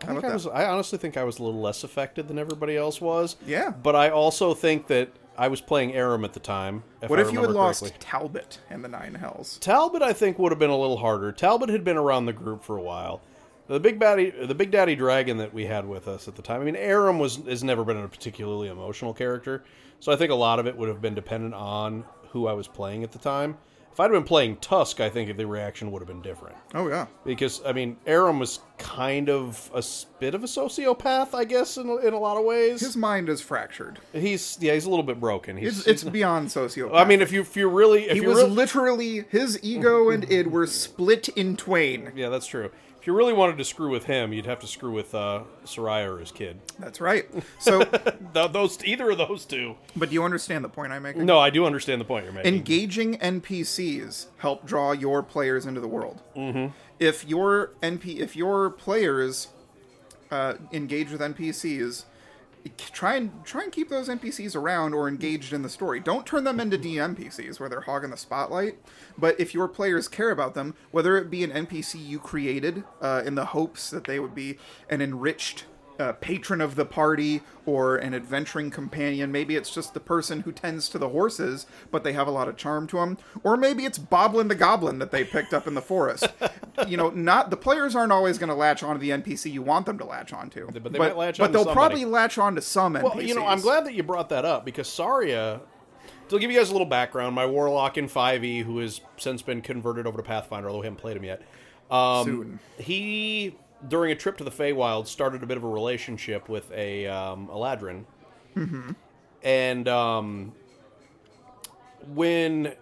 [0.01, 0.45] I think I was.
[0.47, 3.35] I honestly think I was a little less affected than everybody else was.
[3.45, 3.71] Yeah.
[3.71, 6.83] But I also think that I was playing Aram at the time.
[7.01, 7.99] If What I if you had lost correctly.
[7.99, 9.57] Talbot in the Nine Hells?
[9.59, 10.01] Talbot?
[10.01, 11.31] I think would have been a little harder.
[11.31, 13.21] Talbot had been around the group for a while.
[13.67, 16.61] The big daddy, the big daddy dragon that we had with us at the time.
[16.61, 19.63] I mean, Aram was has never been a particularly emotional character,
[19.99, 22.67] so I think a lot of it would have been dependent on who I was
[22.67, 23.57] playing at the time.
[23.97, 26.55] If I'd been playing Tusk, I think if the reaction would have been different.
[26.75, 29.83] Oh yeah, because I mean, Aram was kind of a
[30.19, 32.79] bit of a sociopath, I guess, in, a- in a lot of ways.
[32.79, 33.97] his mind is fractured.
[34.13, 35.57] he's yeah, he's a little bit broken.
[35.57, 36.93] He's, It's, it's beyond sociopath.
[36.95, 40.45] I mean, if you if you're really if he was literally his ego and id
[40.51, 42.11] were split in twain.
[42.15, 42.69] yeah, that's true.
[43.07, 46.13] If you really wanted to screw with him, you'd have to screw with uh, Soraya
[46.13, 46.59] or his kid.
[46.77, 47.25] That's right.
[47.57, 47.81] So,
[48.33, 49.77] Th- those either of those two.
[49.95, 51.25] but do you understand the point I'm making?
[51.25, 52.53] No, I do understand the point you're making.
[52.53, 56.21] Engaging NPCs help draw your players into the world.
[56.35, 56.73] Mm-hmm.
[56.99, 59.47] If your NP, if your players
[60.29, 62.03] uh, engage with NPCs,
[62.77, 65.99] try and try and keep those NPCs around or engaged in the story.
[65.99, 68.77] Don't turn them into DM PCs where they're hogging the spotlight.
[69.17, 73.23] But if your players care about them, whether it be an NPC you created uh,
[73.25, 74.57] in the hopes that they would be
[74.89, 75.65] an enriched
[75.99, 79.31] uh, patron of the party or an adventuring companion.
[79.31, 82.47] Maybe it's just the person who tends to the horses, but they have a lot
[82.47, 83.17] of charm to them.
[83.43, 86.27] Or maybe it's Boblin the Goblin that they picked up in the forest.
[86.87, 89.85] you know, not the players aren't always going to latch onto the NPC you want
[89.85, 90.69] them to latch onto.
[90.71, 91.75] But they might latch but onto they'll somebody.
[91.75, 93.03] probably latch on to some NPCs.
[93.03, 95.61] Well, you know, I'm glad that you brought that up because Saria.
[96.29, 99.61] To give you guys a little background, my warlock in 5e, who has since been
[99.61, 101.41] converted over to Pathfinder, although we haven't played him yet.
[101.89, 102.59] Um, Soon.
[102.77, 103.55] He,
[103.87, 107.47] during a trip to the Feywild, started a bit of a relationship with a um,
[107.47, 108.05] Eladrin.
[108.55, 108.91] Mm-hmm.
[109.43, 110.53] And um,
[112.13, 112.73] when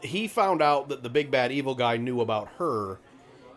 [0.00, 3.00] he found out that the big bad evil guy knew about her,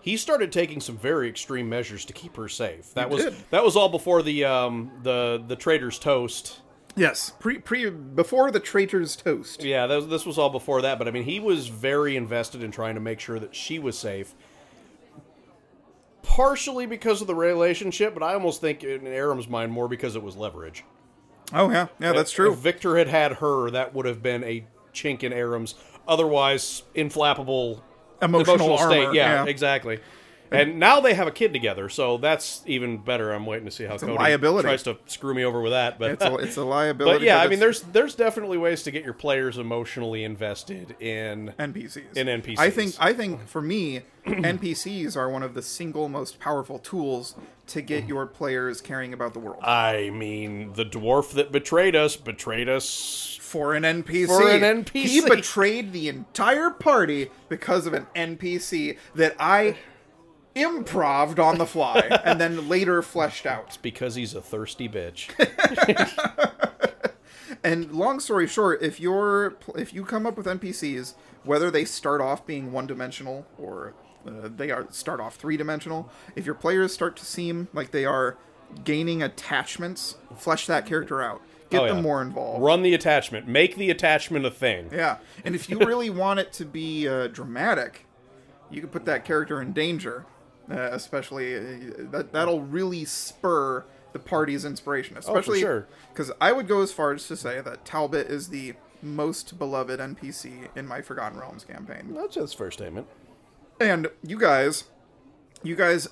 [0.01, 2.93] he started taking some very extreme measures to keep her safe.
[2.95, 3.35] That He was did.
[3.51, 6.61] that was all before the um, the the trader's toast.
[6.95, 9.63] Yes, pre pre before the traitor's toast.
[9.63, 10.97] Yeah, was, this was all before that.
[10.97, 13.97] But I mean, he was very invested in trying to make sure that she was
[13.97, 14.33] safe.
[16.35, 20.23] Partially because of the relationship, but I almost think in Aram's mind more because it
[20.23, 20.85] was leverage.
[21.53, 22.53] Oh yeah, yeah, that's If- true.
[22.53, 24.63] If Victor had had her, that would have been a
[24.93, 25.75] chink in Aram's
[26.07, 27.81] otherwise inflappable
[28.21, 29.03] Emotional state.
[29.07, 29.49] armor, Yeah, yeah.
[29.49, 29.99] exactly.
[30.51, 33.31] And now they have a kid together, so that's even better.
[33.31, 34.67] I'm waiting to see how Cody liability.
[34.67, 35.97] tries to screw me over with that.
[35.97, 37.19] But It's a, it's a liability.
[37.19, 41.53] but yeah, I mean, there's there's definitely ways to get your players emotionally invested in.
[41.57, 42.17] NPCs.
[42.17, 42.59] in NPCs.
[42.59, 47.35] I think I think for me, NPCs are one of the single most powerful tools
[47.67, 49.63] to get your players caring about the world.
[49.63, 53.37] I mean, the dwarf that betrayed us betrayed us.
[53.41, 54.27] for an NPC.
[54.27, 55.05] For an NPC.
[55.05, 59.77] He betrayed the entire party because of an NPC that I
[60.55, 63.65] improved on the fly and then later fleshed out.
[63.67, 65.29] It's Because he's a thirsty bitch.
[67.63, 72.19] And long story short, if you're if you come up with NPCs, whether they start
[72.19, 73.93] off being one dimensional or
[74.25, 78.03] uh, they are start off three dimensional, if your players start to seem like they
[78.05, 78.35] are
[78.83, 81.93] gaining attachments, flesh that character out, get Oh, yeah.
[81.93, 82.63] them more involved.
[82.63, 83.47] Run the attachment.
[83.47, 84.89] Make the attachment a thing.
[84.91, 88.07] Yeah, and if you really want it to be uh, dramatic,
[88.71, 90.25] you can put that character in danger.
[90.71, 91.61] Uh, especially uh,
[92.11, 95.17] that that'll really spur the party's inspiration.
[95.17, 95.87] Especially sure.
[96.13, 99.99] because I would go as far as to say that Talbot is the most beloved
[99.99, 102.13] NPC in my Forgotten Realms campaign.
[102.13, 103.07] That's his first statement.
[103.79, 104.85] And you guys,
[105.63, 106.07] you guys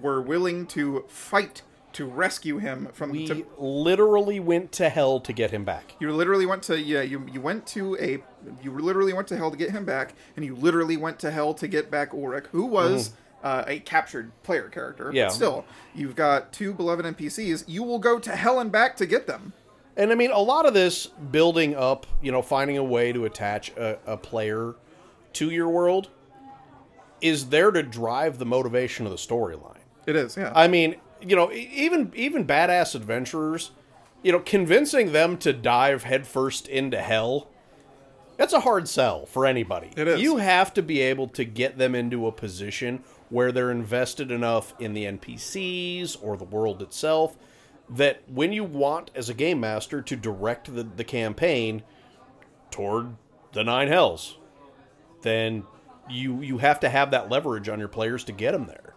[0.00, 1.62] were willing to fight
[1.92, 5.94] to rescue him from We to, literally went to hell to get him back.
[6.00, 7.02] You literally went to yeah.
[7.02, 8.22] You you went to a
[8.62, 11.54] you literally went to hell to get him back, and you literally went to hell
[11.54, 13.12] to get back Ulrich, who was
[13.44, 15.12] uh, a captured player character.
[15.12, 15.26] Yeah.
[15.26, 17.64] But still, you've got two beloved NPCs.
[17.68, 19.52] You will go to hell and back to get them.
[19.96, 23.26] And I mean, a lot of this building up, you know, finding a way to
[23.26, 24.74] attach a, a player
[25.34, 26.08] to your world
[27.20, 29.78] is there to drive the motivation of the storyline.
[30.06, 30.52] It is, yeah.
[30.54, 33.70] I mean, you know, even even badass adventurers,
[34.22, 37.48] you know, convincing them to dive headfirst into hell,
[38.36, 39.90] that's a hard sell for anybody.
[39.96, 40.20] It is.
[40.20, 43.04] You have to be able to get them into a position
[43.34, 47.36] where they're invested enough in the NPCs or the world itself
[47.90, 51.82] that when you want as a game master to direct the, the campaign
[52.70, 53.16] toward
[53.50, 54.38] the nine hells,
[55.22, 55.64] then
[56.08, 58.93] you you have to have that leverage on your players to get them there.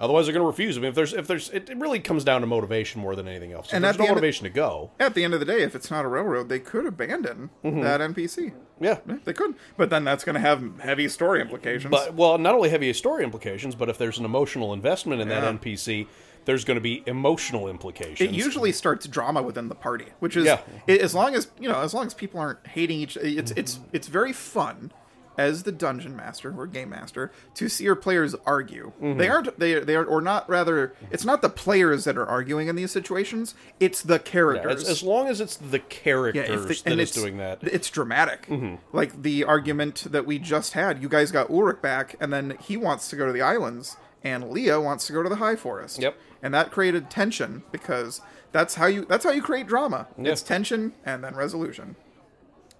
[0.00, 0.76] Otherwise, they're going to refuse.
[0.76, 3.28] I mean, if there's if there's it, it really comes down to motivation more than
[3.28, 3.68] anything else.
[3.68, 4.90] If And there's at no the end of- motivation to go.
[4.98, 7.80] At the end of the day, if it's not a railroad, they could abandon Mm-hmm.
[7.82, 8.52] that NPC.
[8.80, 8.98] Yeah.
[9.06, 11.92] Yeah, They could, but then that's going to have heavy story implications.
[11.92, 15.40] But well, not only heavy story implications, but if there's an emotional investment in Yeah.
[15.42, 16.08] that NPC,
[16.44, 18.20] there's going to be emotional implications.
[18.20, 20.58] it usually starts drama within the party, which is Yeah.
[20.88, 23.16] as long as you know, as long as people aren't hating each.
[23.16, 24.90] It's it's it's very fun
[25.36, 28.92] as the dungeon master or game master to see your players argue.
[29.02, 29.18] Mm-hmm.
[29.18, 30.94] They aren't they they are or not rather.
[31.10, 33.54] It's not the players that are arguing in these situations.
[33.80, 34.82] It's the Yeah, characters.
[34.84, 37.58] as, as long as it's the characters Yeah, the- that and is doing that.
[37.62, 38.48] It's dramatic.
[38.92, 41.02] Like the argument that we just had.
[41.02, 44.50] You guys got Ulrich back, and then he wants to go to the islands, and
[44.50, 46.00] Leah wants to go to the high forest.
[46.00, 46.16] Yep.
[46.42, 48.20] And that created tension because
[48.52, 50.06] that's how you that's how you create drama.
[50.18, 50.32] Yeah.
[50.32, 51.96] It's tension and then resolution.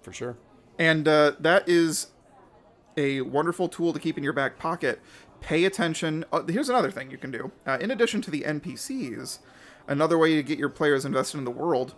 [0.01, 0.37] For sure.
[0.77, 2.07] And uh, that is
[2.97, 5.01] a wonderful tool to keep in your back pocket.
[5.41, 6.25] Pay attention.
[6.31, 7.51] Uh, here's another thing you can do.
[7.67, 9.39] Uh, in addition to the NPCs,
[9.87, 11.93] another way to get your players invested in the world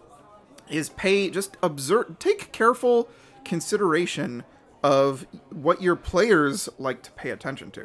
[0.70, 3.08] is pay just observe take careful
[3.46, 4.44] consideration
[4.84, 7.82] of what your players like to pay attention to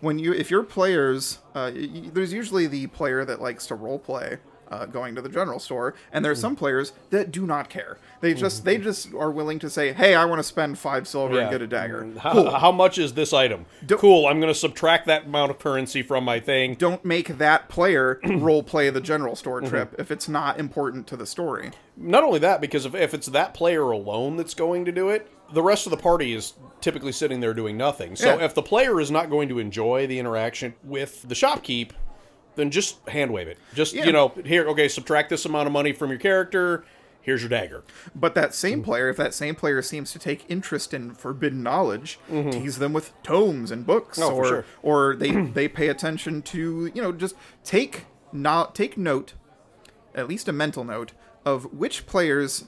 [0.00, 3.98] when you if your players uh, y- there's usually the player that likes to role
[3.98, 4.36] play
[4.70, 8.34] uh, going to the general store and there's some players that do not care they
[8.34, 11.50] just they just are willing to say hey i want to spend five silver and
[11.50, 13.66] get a dagger Mm, How, cool how much is this item?
[13.88, 14.26] cool.
[14.26, 16.74] I'm going to subtract that amount of currency from my thing.
[16.74, 19.70] don't make that player role play the general store Mm-hmm.
[19.70, 23.28] trip if it's not important to the story Not only that, because if, if it's
[23.28, 27.12] that player alone that's going to do it, the rest of the party is typically
[27.12, 28.16] sitting there doing nothing.
[28.16, 28.44] So Yeah.
[28.44, 31.90] if the player is not going to enjoy the interaction with the shopkeep,
[32.56, 33.58] then just hand wave it.
[33.74, 34.06] Just Yeah.
[34.06, 36.84] you know, here, okay, subtract this amount of money from your character.
[37.22, 37.82] Here's your dagger.
[38.14, 42.18] But that same player, if that same player seems to take interest in forbidden knowledge,
[42.30, 44.32] tease them with tomes and books, Mm-hmm.
[44.32, 44.64] Oh, or sure.
[44.82, 49.32] or they they pay attention to you know just take not take note,
[50.14, 51.12] at least a mental note
[51.44, 52.66] of which players,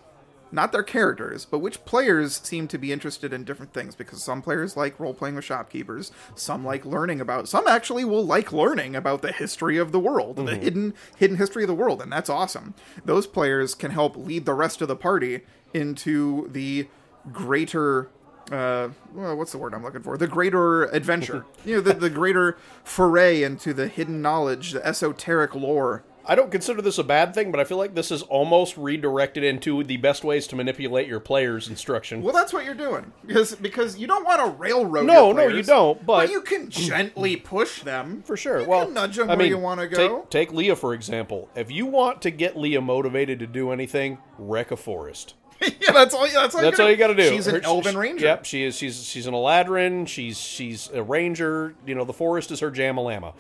[0.51, 3.95] not their characters, but which players seem to be interested in different things.
[3.95, 8.25] Because some players like role playing with shopkeepers, some like learning about, some actually will
[8.25, 12.01] like learning about the history of the world, the hidden hidden history of the world,
[12.03, 12.75] and that's awesome.
[13.05, 15.41] Those players can help lead the rest of the party
[15.75, 16.89] into the
[17.33, 18.09] greater
[18.51, 20.17] uh, well, what's the word I'm looking for?
[20.17, 21.45] The greater adventure.
[21.65, 26.51] you know, the, the greater foray into the hidden knowledge, the esoteric lore I don't
[26.53, 29.97] consider this a bad thing, but I feel like this is almost redirected into the
[29.97, 32.23] best ways to manipulate your players' instruction.
[32.23, 35.07] Well, that's what you're doing because because you don't want to railroad.
[35.07, 38.61] No, your no, you don't, but- you can gently push them For sure.
[38.61, 40.21] You well, can nudge them I where mean, you want to go.
[40.21, 41.49] Take, take Leah for example.
[41.55, 45.35] If you want to get Leah motivated to do anything, wreck a forest.
[45.63, 46.29] yeah, that's all.
[46.29, 46.61] That's all.
[46.61, 47.31] That's you all you got to do.
[47.31, 48.27] She's an Her- elven she- ranger.
[48.27, 48.77] Yep, she is.
[48.77, 50.07] She's she's an Eladrin.
[50.07, 51.75] She's she's a ranger.
[51.87, 53.33] You know, the forest is her jamalama.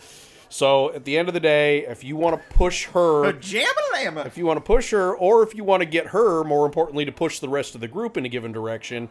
[0.48, 3.32] So at the end of the day, if you want to push her, A
[4.26, 7.04] if you want to push her, or if you want to get her, more importantly,
[7.04, 9.08] to push the rest of the group in a given direction,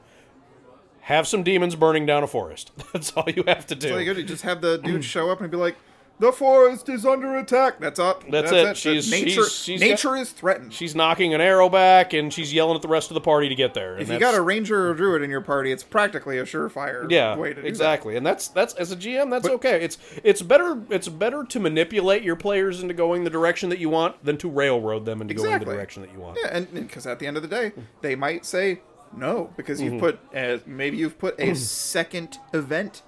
[1.02, 2.72] have some demons burning down a forest.
[2.94, 3.90] That's all you have to do.
[3.90, 5.76] So you just have the dude show up and be like,
[6.20, 8.24] "The forest is under attack." That's up.
[8.30, 8.96] That's That's, it.
[8.98, 9.04] it.
[9.04, 9.30] She's- nature.
[9.44, 10.74] she's- she's nature is threatened.
[10.74, 13.56] She's nocking an arrow back, and she's yelling at the rest of the party to
[13.56, 13.98] get there.
[13.98, 17.36] if you got a ranger or druid in your party, it's practically a surefire yeah,
[17.38, 19.84] way to do exactly, and that's that's as a GM, that's okay.
[19.84, 23.90] It's it's better it's better to manipulate your players into going the direction that you
[23.90, 26.38] want than to railroad them into going the direction that you want.
[26.42, 28.82] Yeah, and because at the end of the day, they might say
[29.16, 29.94] no because Mm-hmm.
[29.94, 33.02] you've put uh, maybe you've put a second event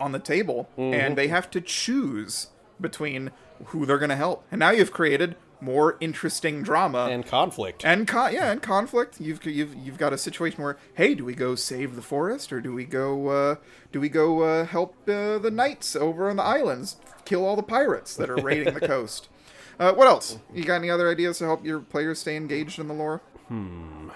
[0.00, 0.94] on the table, Mm-hmm.
[0.94, 2.48] and they have to choose
[2.80, 3.30] between
[3.66, 7.84] who they're going to help, and now you've created more interesting drama And conflict.
[7.86, 9.20] and con- yeah, and conflict.
[9.20, 12.60] You've you've you've got a situation where, hey, do we go save the forest or
[12.60, 13.54] do we go uh,
[13.92, 17.62] do we go uh, help uh, the knights over on the islands, kill all the
[17.62, 19.28] pirates that are raiding the coast?
[19.78, 20.38] Uh, what else?
[20.52, 23.22] You got any other ideas to help your players stay engaged in the lore?
[23.48, 24.08] Hmm.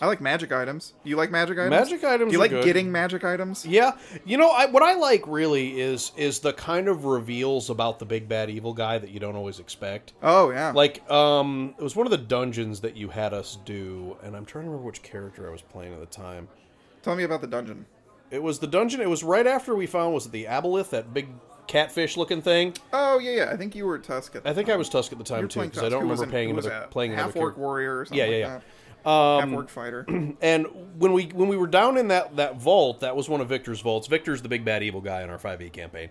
[0.00, 0.94] I like magic items.
[1.04, 1.70] You like magic items?
[1.70, 2.64] Magic items Do you like good.
[2.64, 3.66] getting magic items?
[3.66, 3.92] Yeah,
[4.24, 8.06] you know I, what I like really is is the kind of reveals about the
[8.06, 10.14] big bad evil guy that you don't always expect.
[10.22, 10.72] Oh yeah.
[10.74, 14.46] Like, um, it was one of the dungeons that you had us do, and I'm
[14.46, 16.48] trying to remember which character I was playing at the time.
[17.02, 17.84] Tell me about the dungeon.
[18.30, 19.00] It was the dungeon.
[19.00, 21.28] It was right after we found was it the aboleth, that big
[21.66, 22.74] catfish looking thing.
[22.92, 23.50] Oh yeah, yeah.
[23.50, 25.46] I think you were Tusk at the I think I was Tusk at the time
[25.48, 26.90] too, because I don't Who remember in- playing who was another that?
[26.90, 27.60] playing half orc character.
[27.60, 28.18] warrior or something.
[28.30, 28.62] Yeah, yeah, like
[29.04, 29.10] yeah.
[29.40, 29.48] that.
[29.48, 30.06] half orc fighter.
[30.42, 30.66] And
[30.98, 33.80] when we when we were down in that that vault, that was one of Victor's
[33.80, 34.06] vaults.
[34.06, 36.08] Victor's the big bad evil guy in our 5e campaign.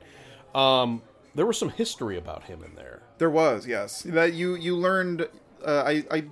[0.53, 1.01] Um,
[1.35, 3.01] there was some history about him in there.
[3.17, 4.01] There was, yes.
[4.03, 5.27] That you you learned.
[5.65, 6.23] Uh, I, I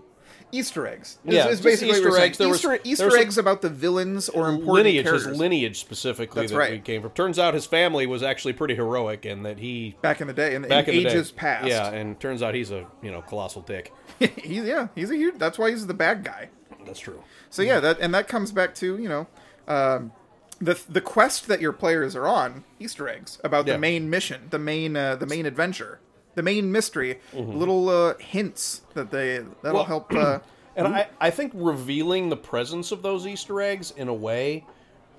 [0.52, 1.18] Easter eggs.
[1.26, 2.30] Is, Yeah, is basically Easter what we're saying.
[2.30, 2.38] eggs.
[2.38, 5.28] There was- Easter, there Easter was some- eggs about the villains or important lineage, his
[5.28, 6.72] lineage specifically That's that right.
[6.72, 7.12] we came from.
[7.12, 10.56] Turns out his family was actually pretty heroic, and that he back in the day,
[10.56, 11.68] in, in back in, the ages day, past.
[11.68, 13.94] Yeah, and turns out he's a you know colossal dick.
[14.38, 15.38] he's yeah, he's a huge.
[15.38, 16.50] That's why he's the bad guy.
[16.86, 17.22] That's true.
[17.50, 19.28] So yeah, that and that comes back to you know.
[19.68, 20.12] Um,
[20.60, 23.74] the, the quest that your players are on Easter eggs about Yeah.
[23.74, 26.00] the main mission, the main uh, the main adventure,
[26.36, 29.74] the main mystery, little uh, hints that they that'll Mm-hmm.
[29.74, 30.14] Well- help.
[30.14, 30.40] Uh,
[30.78, 34.64] And I, I think revealing the presence of those Easter eggs in a way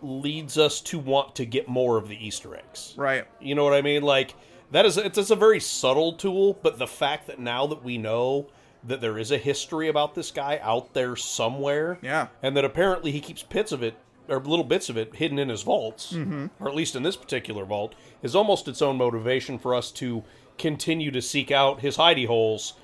[0.02, 2.94] leads us to want to get more of the Easter eggs.
[2.96, 3.26] right.
[3.40, 4.02] You know what I mean?
[4.02, 4.36] Like
[4.70, 7.98] that is it's, it's a very subtle tool, but the fact that now that we
[7.98, 8.46] know
[8.84, 12.28] that there is a history about this guy out there somewhere, Yeah.
[12.42, 13.94] and that apparently he keeps bits of it
[14.28, 16.46] or little bits of it hidden in his vaults, mm-hmm.
[16.60, 20.22] or at least in this particular vault, is almost its own motivation for us to
[20.58, 22.74] continue to seek out his hidey holes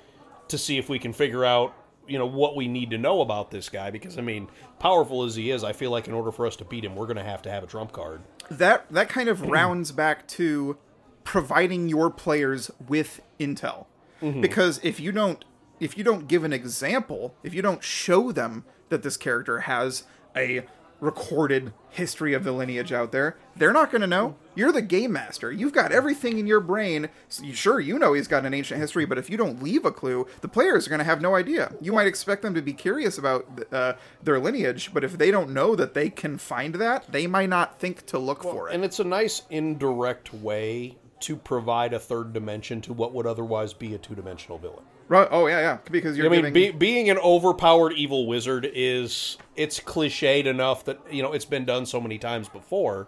[0.47, 1.73] to see if we can figure out
[2.07, 3.89] you know what we need to know about this guy.
[3.89, 4.47] Because i mean
[4.79, 7.07] powerful as he is i feel like in order for us to beat him we're
[7.07, 8.21] going to have to have a trump card.
[8.49, 10.77] That that kind of rounds back to
[11.23, 13.87] providing your players with intel.
[14.21, 14.41] Mm-hmm.
[14.41, 15.43] Because if you don't
[15.79, 20.03] if you don't give an example if you don't show them that this character has
[20.35, 20.65] a
[20.99, 24.35] recorded history of the lineage out there they're not going to know.
[24.53, 25.51] You're the game master.
[25.51, 27.09] You've got everything in your brain.
[27.29, 29.85] So you, sure you know he's got an ancient history but if you don't leave
[29.85, 31.73] a clue the players are going to have no idea.
[31.81, 35.51] You might expect them to be curious about uh, their lineage but if they don't
[35.51, 38.75] know that they can find that they might not think to look for it.
[38.75, 43.73] and it's a nice indirect way to provide a third dimension to what would otherwise
[43.73, 45.27] be a two-dimensional villain Right.
[45.29, 45.77] Oh yeah, yeah.
[45.91, 46.53] Because you're I mean, giving.
[46.53, 51.65] be, being an overpowered evil wizard is it's cliched enough that you know it's been
[51.65, 53.07] done so many times before.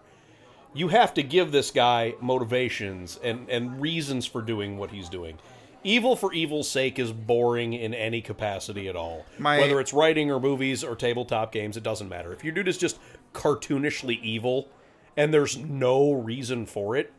[0.73, 5.39] You have to give this guy motivations and and reasons for doing what he's doing.
[5.83, 9.25] Evil for evil's sake is boring in any capacity at all.
[9.39, 12.33] My- Whether it's writing or movies or tabletop games, it doesn't matter.
[12.33, 12.99] If your dude is just
[13.33, 14.67] cartoonishly evil
[15.15, 17.13] and there's no reason for it,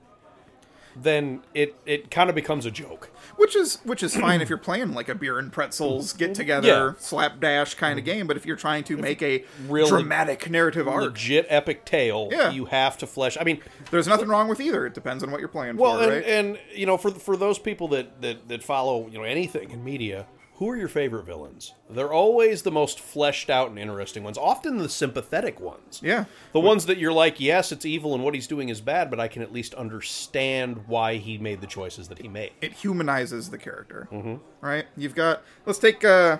[0.96, 3.10] then it it kind of becomes a joke.
[3.36, 6.66] which is which is fine if you're playing like a beer and pretzels get together
[6.68, 6.92] Yeah.
[6.98, 8.26] slapdash kind of game.
[8.26, 12.28] But if you're trying to make a Really dramatic narrative arc, Legit epic tale.
[12.32, 12.50] Yeah.
[12.50, 13.36] You have to flesh.
[13.40, 13.60] I mean,
[13.90, 14.86] there's nothing wrong with either.
[14.86, 16.24] It depends on what you're playing Well, for, and, right?
[16.24, 19.84] and you know, for for those people that, that that follow you know anything in
[19.84, 20.26] media,
[20.58, 21.72] who are your favorite villains?
[21.88, 26.00] They're always the most fleshed out and interesting ones, often the sympathetic ones.
[26.02, 26.24] Yeah.
[26.52, 29.20] The ones that you're like, yes, it's evil and what he's doing is bad, but
[29.20, 32.52] I can at least understand why he made the choices that he made.
[32.60, 34.08] it humanizes the character.
[34.12, 34.36] Mm-hmm.
[34.60, 34.86] Right?
[34.96, 36.38] You've got let's take uh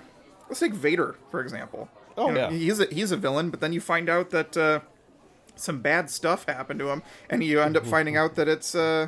[0.48, 1.88] let's take Vader for example.
[2.16, 2.50] Oh, You know, yeah.
[2.50, 4.80] he's a he's a villain, but then you find out that uh,
[5.54, 9.06] some bad stuff happened to him, and you end up finding out that it's uh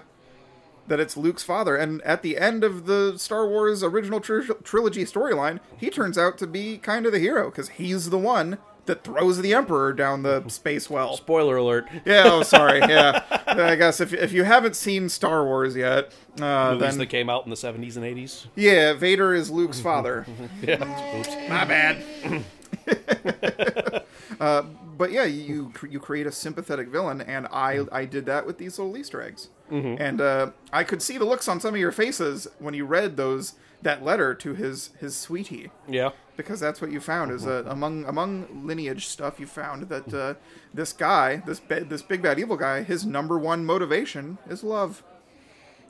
[0.91, 1.75] that it's Luke's father.
[1.77, 6.37] And at the end of the Star Wars original tri- trilogy storyline, he turns out
[6.39, 10.23] to be kind of the hero because he's the one that throws the Emperor down
[10.25, 11.17] the space well.
[11.17, 11.87] Spoiler alert.
[12.05, 12.81] Yeah, oh, sorry.
[12.89, 17.07] Yeah, I guess if if you haven't seen Star Wars yet, uh, Movies then that
[17.07, 18.47] came out in the 70s and 80s.
[18.57, 20.27] yeah, Vader is Luke's father.
[20.63, 20.83] Yeah.
[21.19, 21.29] Oops.
[21.49, 22.03] My bad.
[24.41, 24.63] uh,
[24.97, 28.79] but yeah, you you create a sympathetic villain, and I I did that with these
[28.79, 32.49] little Easter eggs, and uh, I could see the looks on some of your faces
[32.59, 35.71] when you read those that letter to his his sweetie.
[35.89, 36.11] Yeah.
[36.37, 40.35] because that's what you found is uh, among among lineage stuff you found that uh,
[40.73, 45.03] this guy this ba- this big bad evil guy his number one motivation is love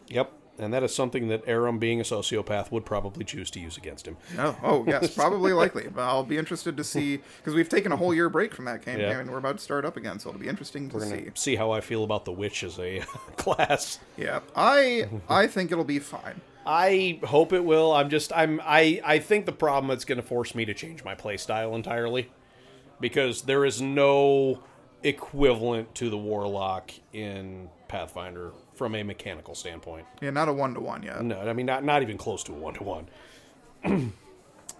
[0.08, 0.32] Yep.
[0.60, 4.06] And that is something that Aram, being a sociopath, would probably choose to use against
[4.06, 4.16] him.
[4.38, 7.96] oh oh yes probably likely but i'll be interested to see because we've taken a
[7.96, 9.18] whole year break from that campaign Yeah.
[9.20, 11.70] and we're about to start up again so it'll be interesting to see see how
[11.70, 13.00] I feel about the witch as a
[13.36, 13.98] class.
[14.16, 17.90] yeah i i think it'll be fine I hope it will.
[17.92, 21.02] I'm just I'm I I think the problem it's going to force me to change
[21.02, 22.30] my play style entirely
[23.00, 24.62] because there is no
[25.02, 30.06] equivalent to the warlock in Pathfinder from a mechanical standpoint.
[30.22, 32.72] yeah not a one-to-one yet No, I mean not not even close to a one
[32.72, 33.08] to one.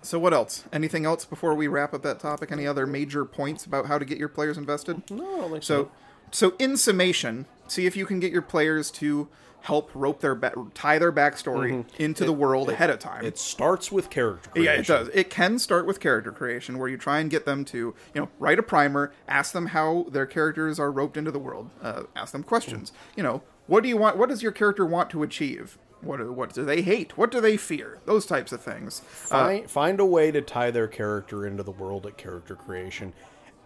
[0.01, 3.67] so what else anything else before we wrap up that topic any other major points
[3.67, 5.91] about how to get your players invested No, I don't think So,
[6.31, 9.29] so in summation, see if you can get your players to
[9.63, 13.23] help rope their ba- tie their backstory into the world ahead of time.
[13.23, 14.73] It starts with character creation.
[14.75, 15.09] yeah, it does.
[15.13, 18.31] It can start with character creation, where you try and get them to, you know,
[18.39, 22.33] write a primer, ask them how their characters are roped into the world, uh, ask
[22.33, 22.91] them questions.
[23.17, 24.17] You know, what do you want?
[24.19, 25.79] What does your character want to achieve?
[26.03, 27.17] What do, what do they hate?
[27.19, 27.99] What do they fear?
[28.07, 29.01] Those types of things.
[29.31, 33.13] Uh, Find, find a way to tie their character into the world at character creation,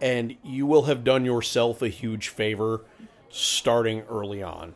[0.01, 2.81] and you will have done yourself a huge favor
[3.29, 4.73] starting early on.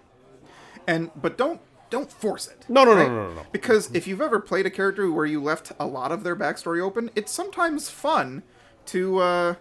[0.87, 2.65] and but don't don't force it.
[2.69, 3.45] No, no, no, no, no, no.
[3.51, 6.81] Because if you've ever played a character where you left a lot of their backstory
[6.81, 8.43] open, it's sometimes fun
[8.87, 9.55] to uh,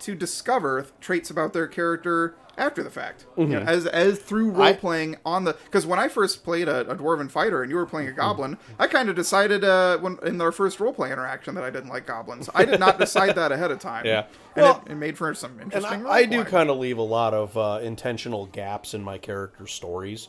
[0.00, 4.74] to discover traits about their character after the fact, you know, as as through role
[4.74, 5.54] playing on the.
[5.64, 8.58] Because when I first played a, a dwarven fighter and you were playing a goblin,
[8.78, 11.90] I kind of decided uh, when in our first role play interaction that I didn't
[11.90, 12.48] like goblins.
[12.54, 14.04] I did not decide that ahead of time.
[14.14, 14.26] Yeah.
[14.54, 16.06] and Well, it, it made for some And interesting.
[16.06, 19.66] I, I do kind of leave a lot of uh, intentional gaps in my character
[19.66, 20.28] stories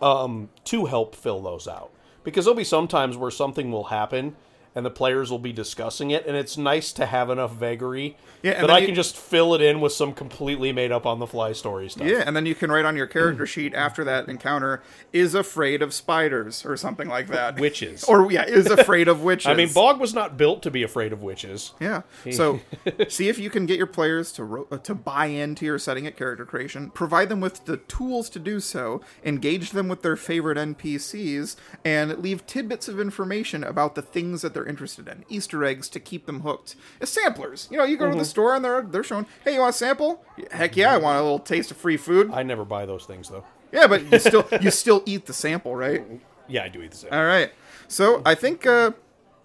[0.00, 1.90] um, to help fill those out.
[2.22, 4.36] Because there'll be some times where something will happen
[4.74, 8.52] and the players will be discussing it, and it's nice to have enough vagary Yeah,
[8.52, 11.18] and that I you- can just fill it in with some completely made up on
[11.18, 12.06] the fly story stuff.
[12.06, 15.80] Yeah, and then you can write on your character sheet after that encounter is afraid
[15.82, 17.58] of spiders or something like that.
[17.60, 18.04] Witches.
[18.04, 19.46] Or yeah, is afraid of witches.
[19.46, 21.72] I mean, Bog was not built to be afraid of witches.
[21.80, 22.02] Yeah.
[22.32, 22.60] So,
[23.08, 26.06] see if you can get your players to ro- uh, to buy into your setting
[26.06, 26.90] at character creation.
[26.90, 29.00] Provide them with the tools to do so.
[29.24, 34.54] Engage them with their favorite NPCs, and leave tidbits of information about the things that
[34.54, 35.24] they're interested in.
[35.28, 36.76] Easter eggs to keep them hooked.
[37.00, 38.12] As samplers, you know, you go Mm-hmm.
[38.14, 40.24] to the store and they're they're showing, hey, you want a sample?
[40.50, 42.30] Heck yeah, I want a little taste of free food.
[42.32, 43.44] I never buy those things, though.
[43.72, 46.04] Yeah, but you still you still eat the sample, right?
[46.48, 47.18] Yeah, I do eat the sample.
[47.18, 47.52] All right.
[47.88, 48.92] So I think uh,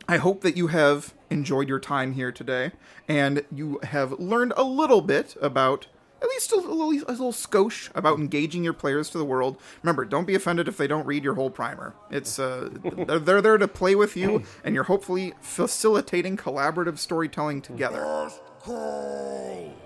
[0.08, 2.72] I hope that you have enjoyed your time here today,
[3.08, 5.88] and you have learned a little bit about.
[6.22, 9.58] At least a little, a little skosh about engaging your players to the world.
[9.84, 11.94] Remember, don't be offended if they don't read your whole primer.
[12.12, 12.70] It's uh,
[13.08, 18.30] they're, they're there to play with you, and you're hopefully facilitating collaborative storytelling together.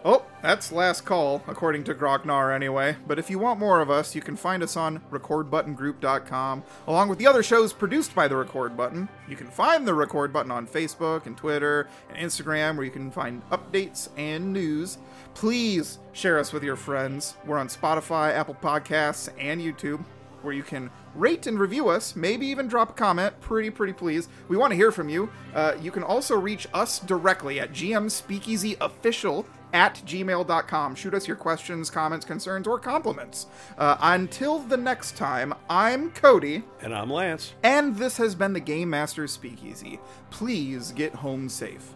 [0.04, 2.98] Oh, that's last call, according to Grognar anyway.
[3.08, 7.20] But if you want more of us, you can find us on recordbuttongroup.com, along with
[7.20, 9.08] the other shows produced by the Record Button.
[9.30, 13.12] You can find the Record Button on Facebook and Twitter and Instagram, where you can
[13.12, 14.98] find updates and news.
[15.34, 17.36] Please share us with your friends.
[17.46, 20.04] We're on Spotify, Apple Podcasts, and YouTube
[20.44, 23.40] where you can rate and review us, maybe even drop a comment.
[23.40, 24.28] Pretty, pretty please.
[24.50, 25.30] We want to hear from you.
[25.56, 30.96] Uh, you can also reach us directly at gmspeakeasyofficial at gmail.com.
[30.96, 33.48] Shoot us your questions, comments, concerns, or compliments.
[33.78, 37.54] Uh, until the next time, I'm Cody, And I'm Lance.
[37.64, 40.00] and this has been the Game Master Speakeasy.
[40.30, 41.94] Please get home safe.